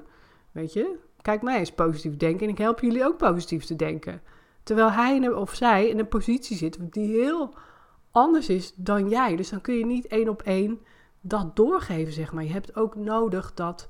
Weet 0.52 0.74
je, 0.74 0.98
kijk 1.22 1.42
mij 1.42 1.60
eens 1.60 1.72
positief 1.72 2.18
denken 2.18 2.46
en 2.46 2.52
ik 2.52 2.58
help 2.58 2.80
jullie 2.80 3.06
ook 3.06 3.18
positief 3.18 3.66
te 3.66 3.76
denken. 3.76 4.22
Terwijl 4.64 4.92
hij 4.92 5.30
of 5.30 5.56
zij 5.56 5.88
in 5.88 6.00
een 6.00 6.08
positie 6.08 6.58
zit 6.58 6.78
die 6.82 7.22
heel 7.22 7.54
anders 8.12 8.50
is 8.50 8.74
dan 8.76 9.10
jij. 9.10 9.36
Dus 9.36 9.50
dan 9.50 9.62
kun 9.62 9.74
je 9.74 9.86
niet 9.86 10.08
één 10.08 10.30
op 10.30 10.42
één 10.42 10.80
dat 11.22 11.56
doorgeven, 11.56 12.14
zeg 12.14 12.34
maar. 12.34 12.44
Je 12.44 12.52
hebt 12.52 12.76
ook 12.76 12.96
nodig 12.96 13.54
dat 13.54 13.90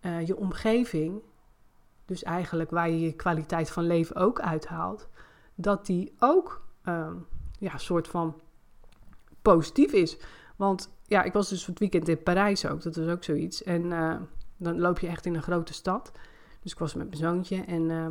uh, 0.00 0.26
je 0.26 0.36
omgeving, 0.36 1.22
dus 2.04 2.22
eigenlijk 2.22 2.70
waar 2.70 2.90
je 2.90 3.00
je 3.00 3.12
kwaliteit 3.12 3.70
van 3.70 3.86
leven 3.86 4.16
ook 4.16 4.40
uithaalt, 4.40 5.08
dat 5.54 5.86
die 5.86 6.14
ook 6.18 6.64
uh, 6.84 7.10
ja, 7.58 7.78
soort 7.78 8.08
van 8.08 8.42
positief 9.52 9.92
is. 9.92 10.16
Want 10.56 10.90
ja, 11.06 11.22
ik 11.22 11.32
was 11.32 11.48
dus 11.48 11.66
het 11.66 11.78
weekend 11.78 12.08
in 12.08 12.22
Parijs 12.22 12.66
ook, 12.66 12.82
dat 12.82 12.96
is 12.96 13.08
ook 13.08 13.24
zoiets. 13.24 13.62
En 13.62 13.84
uh, 13.84 14.16
dan 14.56 14.80
loop 14.80 14.98
je 14.98 15.06
echt 15.06 15.26
in 15.26 15.34
een 15.34 15.42
grote 15.42 15.72
stad. 15.72 16.12
Dus 16.62 16.72
ik 16.72 16.78
was 16.78 16.94
met 16.94 17.06
mijn 17.06 17.18
zoontje 17.18 17.64
en, 17.64 17.82
uh, 17.82 18.04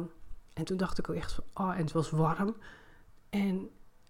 en 0.54 0.64
toen 0.64 0.78
dacht 0.78 0.98
ik 0.98 1.10
ook 1.10 1.16
echt 1.16 1.32
van, 1.34 1.44
oh, 1.54 1.74
en 1.74 1.82
het 1.82 1.92
was 1.92 2.10
warm. 2.10 2.56
En, 3.30 3.70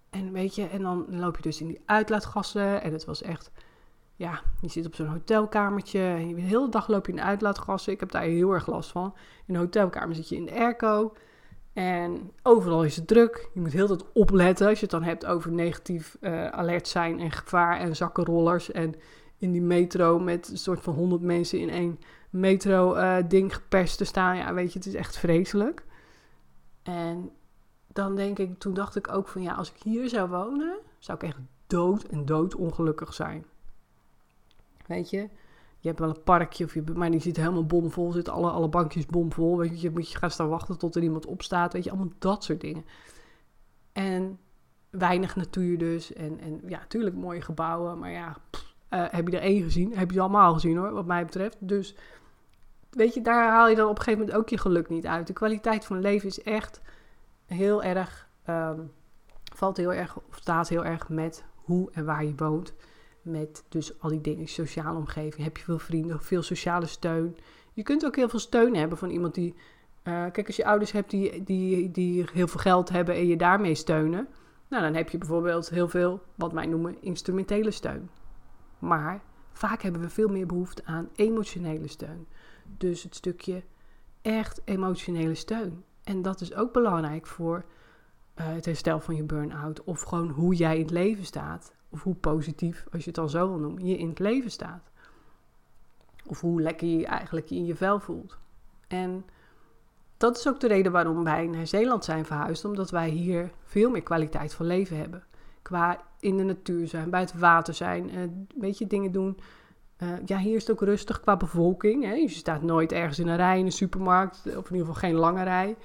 en 0.09 0.31
weet 0.31 0.55
je, 0.55 0.67
en 0.67 0.81
dan 0.81 1.05
loop 1.09 1.35
je 1.35 1.41
dus 1.41 1.61
in 1.61 1.67
die 1.67 1.81
uitlaatgassen 1.85 2.81
en 2.81 2.93
het 2.93 3.05
was 3.05 3.21
echt, 3.21 3.51
ja, 4.15 4.41
je 4.61 4.67
zit 4.67 4.85
op 4.85 4.95
zo'n 4.95 5.07
hotelkamertje 5.07 5.99
en 5.99 6.35
de 6.35 6.41
hele 6.41 6.69
dag 6.69 6.87
loop 6.87 7.05
je 7.05 7.11
in 7.11 7.17
de 7.17 7.23
uitlaatgassen. 7.23 7.93
Ik 7.93 7.99
heb 7.99 8.11
daar 8.11 8.21
heel 8.21 8.51
erg 8.51 8.67
last 8.67 8.91
van. 8.91 9.13
In 9.45 9.53
een 9.53 9.59
hotelkamer 9.59 10.15
zit 10.15 10.29
je 10.29 10.35
in 10.35 10.45
de 10.45 10.55
airco 10.55 11.13
en 11.73 12.31
overal 12.43 12.83
is 12.83 12.95
het 12.95 13.07
druk. 13.07 13.49
Je 13.53 13.59
moet 13.59 13.71
heel 13.71 13.87
tijd 13.87 14.03
opletten 14.13 14.67
als 14.67 14.75
je 14.75 14.85
het 14.85 14.91
dan 14.91 15.03
hebt 15.03 15.25
over 15.25 15.51
negatief 15.51 16.17
uh, 16.21 16.47
alert 16.47 16.87
zijn 16.87 17.19
en 17.19 17.31
gevaar 17.31 17.79
en 17.79 17.95
zakkenrollers 17.95 18.71
en 18.71 18.95
in 19.37 19.51
die 19.51 19.61
metro 19.61 20.19
met 20.19 20.49
een 20.49 20.57
soort 20.57 20.81
van 20.81 20.93
honderd 20.93 21.21
mensen 21.21 21.59
in 21.59 21.69
één 21.69 21.99
metro-ding 22.29 23.49
uh, 23.49 23.55
geperst 23.55 23.97
te 23.97 24.05
staan. 24.05 24.35
Ja, 24.35 24.53
weet 24.53 24.73
je, 24.73 24.79
het 24.79 24.87
is 24.87 24.93
echt 24.93 25.17
vreselijk. 25.17 25.83
En 26.83 27.31
dan 27.87 28.15
denk 28.15 28.39
ik, 28.39 28.59
toen 28.59 28.73
dacht 28.73 28.95
ik 28.95 29.11
ook 29.11 29.27
van 29.27 29.41
ja, 29.41 29.53
als 29.53 29.69
ik 29.71 29.81
hier 29.83 30.09
zou 30.09 30.29
wonen, 30.29 30.77
zou 30.99 31.17
ik 31.17 31.23
echt 31.23 31.39
dood 31.67 32.03
en 32.03 32.25
dood 32.25 32.55
ongelukkig 32.55 33.13
zijn. 33.13 33.45
Weet 34.85 35.09
je, 35.09 35.29
je 35.83 35.89
hebt 35.89 35.99
wel 35.99 36.09
een 36.09 36.23
parkje, 36.23 36.65
of 36.65 36.73
je, 36.73 36.83
maar 36.95 37.11
die 37.11 37.19
zit 37.19 37.37
helemaal 37.37 37.65
bomvol, 37.65 38.11
zitten 38.11 38.33
alle, 38.33 38.49
alle 38.49 38.69
bankjes 38.69 39.05
bomvol. 39.05 39.57
Weet 39.57 39.81
je, 39.81 39.91
moet 39.91 40.11
je 40.11 40.17
gaan 40.17 40.31
staan 40.31 40.49
wachten 40.49 40.77
tot 40.77 40.95
er 40.95 41.03
iemand 41.03 41.25
opstaat. 41.25 41.73
Weet 41.73 41.83
je, 41.83 41.89
allemaal 41.89 42.13
dat 42.19 42.43
soort 42.43 42.61
dingen. 42.61 42.85
En 43.91 44.39
weinig 44.89 45.35
natuur 45.35 45.77
dus. 45.77 46.13
En, 46.13 46.39
en 46.39 46.61
ja, 46.67 46.79
natuurlijk 46.79 47.15
mooie 47.15 47.41
gebouwen, 47.41 47.99
maar 47.99 48.11
ja, 48.11 48.37
uh, 48.89 49.05
heb 49.09 49.27
je 49.27 49.37
er 49.37 49.43
één 49.43 49.63
gezien? 49.63 49.97
Heb 49.97 50.09
je 50.09 50.15
ze 50.15 50.21
allemaal 50.21 50.53
gezien 50.53 50.77
hoor, 50.77 50.91
wat 50.91 51.05
mij 51.05 51.25
betreft. 51.25 51.57
Dus 51.59 51.95
weet 52.89 53.13
je, 53.13 53.21
daar 53.21 53.49
haal 53.49 53.69
je 53.69 53.75
dan 53.75 53.89
op 53.89 53.97
een 53.97 54.03
gegeven 54.03 54.19
moment 54.19 54.37
ook 54.37 54.49
je 54.49 54.57
geluk 54.57 54.89
niet 54.89 55.05
uit. 55.05 55.27
De 55.27 55.33
kwaliteit 55.33 55.85
van 55.85 55.99
leven 55.99 56.27
is 56.27 56.41
echt 56.41 56.81
heel 57.45 57.83
erg, 57.83 58.27
um, 58.49 58.91
valt 59.55 59.77
heel 59.77 59.93
erg, 59.93 60.17
of 60.17 60.35
staat 60.35 60.69
heel 60.69 60.85
erg 60.85 61.09
met 61.09 61.45
hoe 61.55 61.91
en 61.91 62.05
waar 62.05 62.25
je 62.25 62.35
woont. 62.35 62.73
Met 63.23 63.63
dus 63.69 63.99
al 63.99 64.09
die 64.09 64.21
dingen, 64.21 64.47
sociale 64.47 64.97
omgeving. 64.97 65.43
Heb 65.43 65.57
je 65.57 65.63
veel 65.63 65.79
vrienden, 65.79 66.21
veel 66.21 66.41
sociale 66.41 66.85
steun. 66.85 67.37
Je 67.73 67.83
kunt 67.83 68.05
ook 68.05 68.15
heel 68.15 68.29
veel 68.29 68.39
steun 68.39 68.75
hebben 68.75 68.97
van 68.97 69.09
iemand 69.09 69.33
die. 69.33 69.53
Uh, 70.03 70.25
kijk, 70.31 70.47
als 70.47 70.55
je 70.55 70.65
ouders 70.65 70.91
hebt 70.91 71.09
die, 71.09 71.43
die, 71.43 71.91
die 71.91 72.25
heel 72.33 72.47
veel 72.47 72.59
geld 72.59 72.89
hebben 72.89 73.15
en 73.15 73.27
je 73.27 73.37
daarmee 73.37 73.75
steunen. 73.75 74.27
Nou, 74.67 74.83
dan 74.83 74.93
heb 74.93 75.09
je 75.09 75.17
bijvoorbeeld 75.17 75.69
heel 75.69 75.87
veel, 75.87 76.21
wat 76.35 76.53
wij 76.53 76.65
noemen, 76.65 77.01
instrumentele 77.01 77.71
steun. 77.71 78.09
Maar 78.79 79.21
vaak 79.51 79.81
hebben 79.81 80.01
we 80.01 80.09
veel 80.09 80.27
meer 80.27 80.45
behoefte 80.45 80.85
aan 80.85 81.09
emotionele 81.15 81.87
steun. 81.87 82.27
Dus 82.77 83.03
het 83.03 83.15
stukje 83.15 83.63
echt 84.21 84.61
emotionele 84.65 85.35
steun. 85.35 85.83
En 86.03 86.21
dat 86.21 86.41
is 86.41 86.53
ook 86.53 86.73
belangrijk 86.73 87.27
voor 87.27 87.65
uh, 88.35 88.45
het 88.47 88.65
herstel 88.65 88.99
van 88.99 89.15
je 89.15 89.23
burn-out. 89.23 89.83
Of 89.83 90.01
gewoon 90.01 90.29
hoe 90.29 90.55
jij 90.55 90.75
in 90.75 90.81
het 90.81 90.91
leven 90.91 91.25
staat. 91.25 91.73
Of 91.93 92.03
hoe 92.03 92.15
positief, 92.15 92.85
als 92.91 93.03
je 93.03 93.09
het 93.09 93.19
al 93.19 93.29
zo 93.29 93.47
wil 93.47 93.57
noemen, 93.57 93.85
je 93.85 93.97
in 93.97 94.09
het 94.09 94.19
leven 94.19 94.51
staat. 94.51 94.91
Of 96.25 96.41
hoe 96.41 96.61
lekker 96.61 96.87
je 96.87 97.05
eigenlijk 97.05 97.49
in 97.49 97.65
je 97.65 97.75
vel 97.75 97.99
voelt. 97.99 98.37
En 98.87 99.25
dat 100.17 100.37
is 100.37 100.47
ook 100.47 100.59
de 100.59 100.67
reden 100.67 100.91
waarom 100.91 101.23
wij 101.23 101.47
naar 101.47 101.67
Zeeland 101.67 102.05
zijn 102.05 102.25
verhuisd. 102.25 102.65
Omdat 102.65 102.89
wij 102.89 103.09
hier 103.09 103.51
veel 103.63 103.89
meer 103.89 104.03
kwaliteit 104.03 104.53
van 104.53 104.65
leven 104.65 104.97
hebben. 104.97 105.23
Qua 105.61 106.01
in 106.19 106.37
de 106.37 106.43
natuur 106.43 106.87
zijn, 106.87 107.09
bij 107.09 107.19
het 107.19 107.39
water 107.39 107.73
zijn, 107.73 108.15
uh, 108.15 108.23
weet 108.59 108.77
je, 108.77 108.87
dingen 108.87 109.11
doen. 109.11 109.37
Uh, 110.03 110.09
ja, 110.25 110.37
hier 110.37 110.55
is 110.55 110.67
het 110.67 110.71
ook 110.71 110.81
rustig 110.81 111.19
qua 111.19 111.37
bevolking. 111.37 112.03
Hè? 112.03 112.13
Je 112.13 112.29
staat 112.29 112.61
nooit 112.61 112.91
ergens 112.91 113.19
in 113.19 113.27
een 113.27 113.35
rij 113.35 113.59
in 113.59 113.65
een 113.65 113.71
supermarkt, 113.71 114.37
of 114.37 114.69
in 114.69 114.75
ieder 114.75 114.93
geval 114.93 114.93
geen 114.93 115.15
lange 115.15 115.43
rij. 115.43 115.75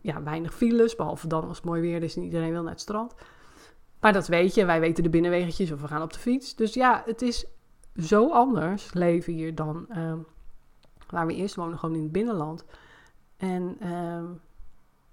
Ja, 0.00 0.22
weinig 0.22 0.54
files, 0.54 0.96
behalve 0.96 1.28
dan 1.28 1.48
als 1.48 1.56
het 1.56 1.66
mooi 1.66 1.80
weer 1.80 2.02
is 2.02 2.16
en 2.16 2.22
iedereen 2.22 2.50
wil 2.52 2.62
naar 2.62 2.72
het 2.72 2.80
strand. 2.80 3.14
Maar 4.06 4.14
dat 4.14 4.26
weet 4.26 4.54
je, 4.54 4.64
wij 4.64 4.80
weten 4.80 5.02
de 5.02 5.08
binnenweggetjes 5.08 5.72
of 5.72 5.80
we 5.80 5.88
gaan 5.88 6.02
op 6.02 6.12
de 6.12 6.18
fiets. 6.18 6.54
Dus 6.54 6.74
ja, 6.74 7.02
het 7.04 7.22
is 7.22 7.46
zo 7.96 8.30
anders 8.30 8.92
leven 8.92 9.32
hier 9.32 9.54
dan 9.54 9.86
uh, 9.90 10.12
waar 11.10 11.26
we 11.26 11.34
eerst 11.34 11.54
wonen, 11.54 11.78
gewoon 11.78 11.94
in 11.94 12.02
het 12.02 12.12
binnenland. 12.12 12.64
En 13.36 13.76
uh, 13.82 14.24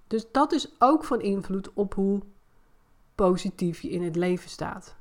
dus 0.06 0.26
dat 0.32 0.52
is 0.52 0.74
ook 0.78 1.04
van 1.04 1.20
invloed 1.20 1.72
op 1.72 1.94
hoe 1.94 2.20
positief 3.14 3.80
je 3.80 3.90
in 3.90 4.02
het 4.02 4.16
leven 4.16 4.50
staat. 4.50 4.96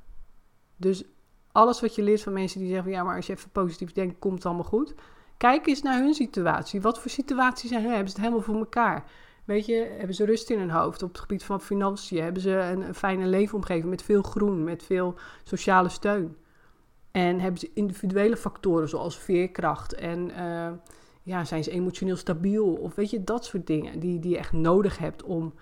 Dus 0.75 1.03
alles 1.51 1.81
wat 1.81 1.95
je 1.95 2.03
leert 2.03 2.21
van 2.21 2.33
mensen 2.33 2.59
die 2.59 2.69
zeggen: 2.69 2.91
ja, 2.91 3.03
maar 3.03 3.15
als 3.15 3.27
je 3.27 3.33
even 3.33 3.49
positief 3.49 3.91
denkt, 3.91 4.19
komt 4.19 4.35
het 4.35 4.45
allemaal 4.45 4.63
goed. 4.63 4.95
Kijk 5.37 5.67
eens 5.67 5.81
naar 5.81 5.99
hun 5.99 6.13
situatie. 6.13 6.81
Wat 6.81 6.99
voor 6.99 7.11
situaties 7.11 7.69
zijn? 7.69 7.83
Hebben 7.83 8.09
ze 8.09 8.15
het 8.15 8.25
helemaal 8.25 8.41
voor 8.41 8.57
elkaar? 8.57 9.11
Weet 9.45 9.65
je, 9.65 9.95
hebben 9.97 10.15
ze 10.15 10.25
rust 10.25 10.49
in 10.49 10.59
hun 10.59 10.69
hoofd 10.69 11.03
op 11.03 11.09
het 11.09 11.19
gebied 11.19 11.43
van 11.43 11.61
financiën? 11.61 12.23
Hebben 12.23 12.41
ze 12.41 12.51
een, 12.51 12.95
fijne 12.95 13.25
leefomgeving 13.25 13.89
met 13.89 14.01
veel 14.01 14.21
groen, 14.21 14.63
met 14.63 14.83
veel 14.83 15.15
sociale 15.43 15.89
steun? 15.89 16.37
En 17.11 17.39
hebben 17.39 17.59
ze 17.59 17.71
individuele 17.73 18.37
factoren 18.37 18.89
zoals 18.89 19.17
veerkracht 19.17 19.93
en 19.93 20.29
uh, 20.29 20.71
ja, 21.23 21.45
zijn 21.45 21.63
ze 21.63 21.71
emotioneel 21.71 22.15
stabiel? 22.15 22.73
Of 22.73 22.95
weet 22.95 23.09
je, 23.09 23.23
dat 23.23 23.45
soort 23.45 23.67
dingen 23.67 23.99
die, 23.99 24.19
die 24.19 24.31
je 24.31 24.37
echt 24.37 24.51
nodig 24.51 24.97
hebt 24.97 25.23
om 25.23 25.53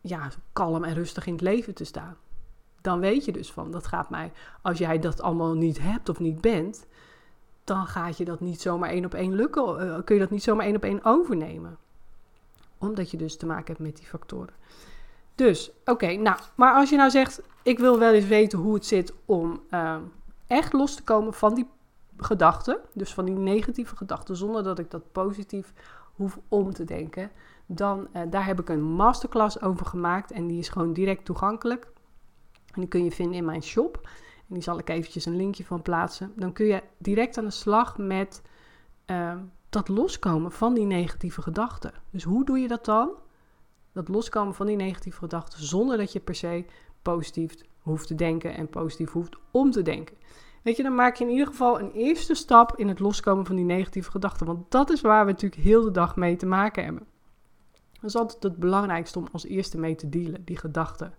ja, 0.00 0.28
kalm 0.52 0.84
en 0.84 0.94
rustig 0.94 1.26
in 1.26 1.32
het 1.32 1.42
leven 1.42 1.74
te 1.74 1.84
staan. 1.84 2.16
Dan 2.80 3.00
weet 3.00 3.24
je 3.24 3.32
dus 3.32 3.52
van, 3.52 3.70
dat 3.70 3.86
gaat 3.86 4.10
mij, 4.10 4.32
als 4.62 4.78
jij 4.78 4.98
dat 4.98 5.20
allemaal 5.20 5.54
niet 5.54 5.80
hebt 5.80 6.08
of 6.08 6.18
niet 6.18 6.40
bent, 6.40 6.86
dan 7.64 7.86
gaat 7.86 8.16
je 8.16 8.24
dat 8.24 8.40
niet 8.40 8.60
zomaar 8.60 8.90
één 8.90 9.04
op 9.04 9.14
één 9.14 9.34
lukken, 9.34 9.86
uh, 9.86 9.98
kun 10.04 10.14
je 10.14 10.20
dat 10.20 10.30
niet 10.30 10.42
zomaar 10.42 10.66
één 10.66 10.76
op 10.76 10.84
één 10.84 11.04
overnemen. 11.04 11.78
Omdat 12.80 13.10
je 13.10 13.16
dus 13.16 13.36
te 13.36 13.46
maken 13.46 13.66
hebt 13.66 13.78
met 13.78 13.96
die 13.96 14.06
factoren. 14.06 14.54
Dus, 15.34 15.70
oké, 15.84 16.12
nou, 16.12 16.38
maar 16.54 16.74
als 16.74 16.90
je 16.90 16.96
nou 16.96 17.10
zegt, 17.10 17.42
ik 17.62 17.78
wil 17.78 17.98
wel 17.98 18.12
eens 18.12 18.26
weten 18.26 18.58
hoe 18.58 18.74
het 18.74 18.86
zit 18.86 19.12
om 19.24 19.60
uh, 19.70 19.96
echt 20.46 20.72
los 20.72 20.94
te 20.94 21.02
komen 21.02 21.34
van 21.34 21.54
die 21.54 21.68
gedachten, 22.16 22.78
dus 22.92 23.14
van 23.14 23.24
die 23.24 23.34
negatieve 23.34 23.96
gedachten, 23.96 24.36
zonder 24.36 24.62
dat 24.62 24.78
ik 24.78 24.90
dat 24.90 25.12
positief 25.12 25.72
hoef 26.14 26.38
om 26.48 26.72
te 26.72 26.84
denken, 26.84 27.30
dan 27.66 28.08
uh, 28.16 28.22
daar 28.30 28.46
heb 28.46 28.60
ik 28.60 28.68
een 28.68 28.82
masterclass 28.82 29.60
over 29.60 29.86
gemaakt 29.86 30.30
en 30.30 30.46
die 30.46 30.58
is 30.58 30.68
gewoon 30.68 30.92
direct 30.92 31.24
toegankelijk. 31.24 31.88
En 32.72 32.80
die 32.80 32.88
kun 32.88 33.04
je 33.04 33.10
vinden 33.10 33.36
in 33.36 33.44
mijn 33.44 33.62
shop. 33.62 34.00
En 34.48 34.54
die 34.54 34.62
zal 34.62 34.78
ik 34.78 34.88
eventjes 34.88 35.26
een 35.26 35.36
linkje 35.36 35.64
van 35.64 35.82
plaatsen. 35.82 36.32
Dan 36.36 36.52
kun 36.52 36.66
je 36.66 36.82
direct 36.98 37.38
aan 37.38 37.44
de 37.44 37.50
slag 37.50 37.98
met 37.98 38.42
uh, 39.06 39.34
dat 39.70 39.88
loskomen 39.88 40.52
van 40.52 40.74
die 40.74 40.86
negatieve 40.86 41.42
gedachten. 41.42 41.92
Dus 42.10 42.24
hoe 42.24 42.44
doe 42.44 42.58
je 42.58 42.68
dat 42.68 42.84
dan? 42.84 43.10
Dat 43.92 44.08
loskomen 44.08 44.54
van 44.54 44.66
die 44.66 44.76
negatieve 44.76 45.18
gedachten 45.18 45.64
zonder 45.64 45.96
dat 45.96 46.12
je 46.12 46.20
per 46.20 46.34
se 46.34 46.64
positief 47.02 47.54
hoeft 47.78 48.06
te 48.06 48.14
denken 48.14 48.54
en 48.54 48.68
positief 48.68 49.12
hoeft 49.12 49.36
om 49.50 49.70
te 49.70 49.82
denken. 49.82 50.16
Weet 50.62 50.76
je, 50.76 50.82
dan 50.82 50.94
maak 50.94 51.16
je 51.16 51.24
in 51.24 51.30
ieder 51.30 51.46
geval 51.46 51.80
een 51.80 51.92
eerste 51.92 52.34
stap 52.34 52.76
in 52.76 52.88
het 52.88 52.98
loskomen 52.98 53.46
van 53.46 53.56
die 53.56 53.64
negatieve 53.64 54.10
gedachten. 54.10 54.46
Want 54.46 54.70
dat 54.70 54.90
is 54.90 55.00
waar 55.00 55.24
we 55.24 55.30
natuurlijk 55.30 55.62
heel 55.62 55.82
de 55.82 55.90
dag 55.90 56.16
mee 56.16 56.36
te 56.36 56.46
maken 56.46 56.84
hebben. 56.84 57.06
Dat 57.92 58.10
is 58.10 58.16
altijd 58.16 58.42
het 58.42 58.56
belangrijkste 58.56 59.18
om 59.18 59.28
als 59.32 59.44
eerste 59.44 59.78
mee 59.78 59.94
te 59.94 60.08
dealen, 60.08 60.44
die 60.44 60.56
gedachten. 60.56 61.14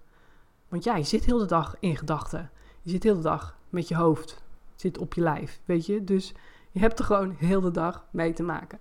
Want 0.67 0.83
ja, 0.83 0.95
je 0.95 1.03
zit 1.03 1.25
heel 1.25 1.37
de 1.37 1.45
dag 1.45 1.75
in 1.79 1.97
gedachten. 1.97 2.51
Je 2.81 2.89
zit 2.89 3.03
heel 3.03 3.15
de 3.15 3.21
dag 3.21 3.57
met 3.69 3.87
je 3.87 3.95
hoofd. 3.95 4.43
zit 4.75 4.97
op 4.97 5.13
je 5.13 5.21
lijf, 5.21 5.61
weet 5.65 5.85
je. 5.85 6.03
Dus 6.03 6.33
je 6.71 6.79
hebt 6.79 6.99
er 6.99 7.05
gewoon 7.05 7.31
heel 7.31 7.61
de 7.61 7.71
dag 7.71 8.05
mee 8.11 8.33
te 8.33 8.43
maken. 8.43 8.79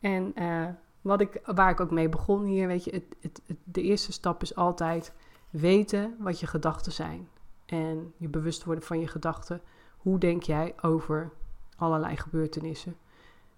En 0.00 0.32
uh, 0.38 0.68
wat 1.00 1.20
ik, 1.20 1.40
waar 1.44 1.70
ik 1.70 1.80
ook 1.80 1.90
mee 1.90 2.08
begon 2.08 2.44
hier, 2.44 2.66
weet 2.66 2.84
je, 2.84 2.90
het, 2.90 3.04
het, 3.20 3.56
de 3.64 3.82
eerste 3.82 4.12
stap 4.12 4.42
is 4.42 4.54
altijd 4.54 5.12
weten 5.50 6.16
wat 6.18 6.40
je 6.40 6.46
gedachten 6.46 6.92
zijn. 6.92 7.28
En 7.66 8.12
je 8.16 8.28
bewust 8.28 8.64
worden 8.64 8.84
van 8.84 9.00
je 9.00 9.08
gedachten. 9.08 9.60
Hoe 9.96 10.18
denk 10.18 10.42
jij 10.42 10.74
over 10.80 11.32
allerlei 11.76 12.16
gebeurtenissen? 12.16 12.96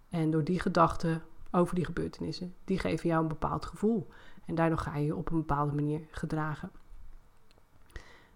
En 0.09 0.31
door 0.31 0.45
die 0.45 0.61
gedachten 0.61 1.23
over 1.51 1.75
die 1.75 1.85
gebeurtenissen, 1.85 2.55
die 2.65 2.79
geven 2.79 3.09
jou 3.09 3.23
een 3.23 3.29
bepaald 3.29 3.65
gevoel. 3.65 4.09
En 4.45 4.55
daardoor 4.55 4.79
ga 4.79 4.97
je 4.97 5.07
je 5.07 5.17
op 5.17 5.31
een 5.31 5.37
bepaalde 5.37 5.73
manier 5.73 6.01
gedragen. 6.11 6.71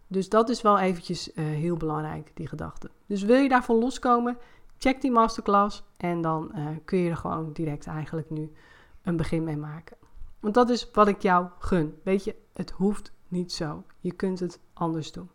Dus 0.07 0.29
dat 0.29 0.49
is 0.49 0.63
wel 0.63 0.79
eventjes 0.79 1.33
uh, 1.35 1.45
heel 1.45 1.77
belangrijk, 1.77 2.31
die 2.35 2.47
gedachten. 2.47 2.91
Dus 3.07 3.23
wil 3.23 3.37
je 3.37 3.49
daarvan 3.49 3.77
loskomen, 3.77 4.39
check 4.83 5.01
die 5.01 5.11
masterclass 5.11 5.83
en 5.97 6.21
dan 6.21 6.53
uh, 6.55 6.67
kun 6.85 6.99
je 6.99 7.11
er 7.11 7.17
gewoon 7.17 7.53
direct 7.53 7.87
eigenlijk 7.87 8.31
nu 8.31 8.53
een 9.03 9.17
begin 9.17 9.45
mee 9.45 9.57
maken. 9.57 9.97
Want 10.41 10.55
dat 10.55 10.71
is 10.71 10.91
wat 10.93 11.09
ik 11.09 11.23
jou 11.23 11.49
gun. 11.59 11.99
Weet 12.03 12.25
je, 12.25 12.35
het 12.53 12.71
hoeft 12.71 13.13
niet 13.29 13.53
zo. 13.53 13.85
Je 13.99 14.13
kunt 14.13 14.41
het 14.41 14.61
anders 14.73 15.13
doen. 15.13 15.31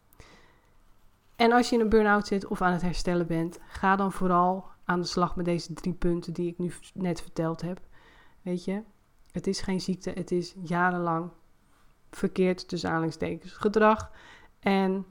En 1.36 1.52
als 1.52 1.70
je 1.70 1.76
in 1.76 1.82
een 1.82 1.90
burn-out 1.90 2.28
zit 2.28 2.48
of 2.48 2.62
aan 2.62 2.72
het 2.72 2.82
herstellen 2.82 3.28
bent, 3.28 3.60
ga 3.68 3.96
dan 3.96 4.12
vooral 4.12 4.66
aan 4.86 5.02
de 5.02 5.08
slag 5.08 5.36
met 5.36 5.46
deze 5.46 5.74
drie 5.74 5.94
punten 5.94 6.34
die 6.34 6.52
ik 6.52 6.58
nu 6.58 6.72
net 6.94 7.22
verteld 7.22 7.62
heb. 7.62 7.80
Weet 8.42 8.64
je, 8.64 8.82
het 9.32 9.48
is 9.48 9.62
geen 9.62 9.82
ziekte, 9.82 10.10
het 10.10 10.32
is 10.32 10.56
jarenlang 10.64 11.30
verkeerd 12.12 12.68
tussen 12.68 12.90
aanhalingstekens 12.90 13.54
gedrag. 13.54 14.12
En 14.60 15.06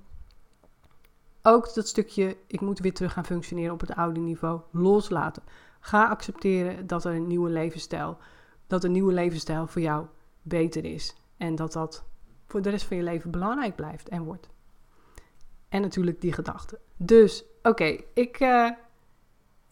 ook 1.47 1.75
dat 1.75 1.89
stukje, 1.89 2.37
ik 2.47 2.61
moet 2.61 2.79
weer 2.79 2.95
terug 2.95 3.13
gaan 3.13 3.25
functioneren 3.25 3.73
op 3.73 3.81
het 3.81 3.95
oude 3.95 4.21
niveau, 4.21 4.61
loslaten. 4.71 5.43
Ga 5.81 6.09
accepteren 6.09 6.87
dat 6.87 7.05
er 7.05 7.15
een 7.15 7.27
nieuwe 7.27 7.51
levensstijl, 7.51 8.19
dat 8.67 8.85
een 8.85 8.93
nieuwe 8.93 9.13
levensstijl 9.13 9.67
voor 9.67 9.83
jou 9.83 10.07
beter 10.43 10.85
is. 10.85 11.17
En 11.37 11.55
dat 11.55 11.73
dat 11.73 12.05
voor 12.47 12.63
de 12.63 12.71
rest 12.71 12.87
van 12.87 12.97
je 12.97 13.03
leven 13.03 13.31
belangrijk 13.31 13.77
blijft 13.77 14.09
en 14.09 14.25
wordt. 14.25 14.49
En 15.69 15.81
natuurlijk 15.81 16.21
die 16.21 16.33
gedachten. 16.33 16.79
Dus, 16.97 17.45
oké, 17.63 18.01
ik 18.15 18.41
uh, 18.41 18.71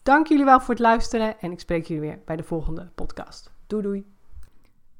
dank 0.03 0.27
jullie 0.27 0.45
wel 0.45 0.59
voor 0.59 0.73
het 0.73 0.83
luisteren 0.83 1.39
en 1.39 1.51
ik 1.51 1.59
spreek 1.59 1.85
jullie 1.85 2.01
weer 2.01 2.19
bij 2.25 2.35
de 2.35 2.43
volgende 2.43 2.91
podcast. 2.95 3.51
Doei 3.67 3.83
doei. 3.83 4.12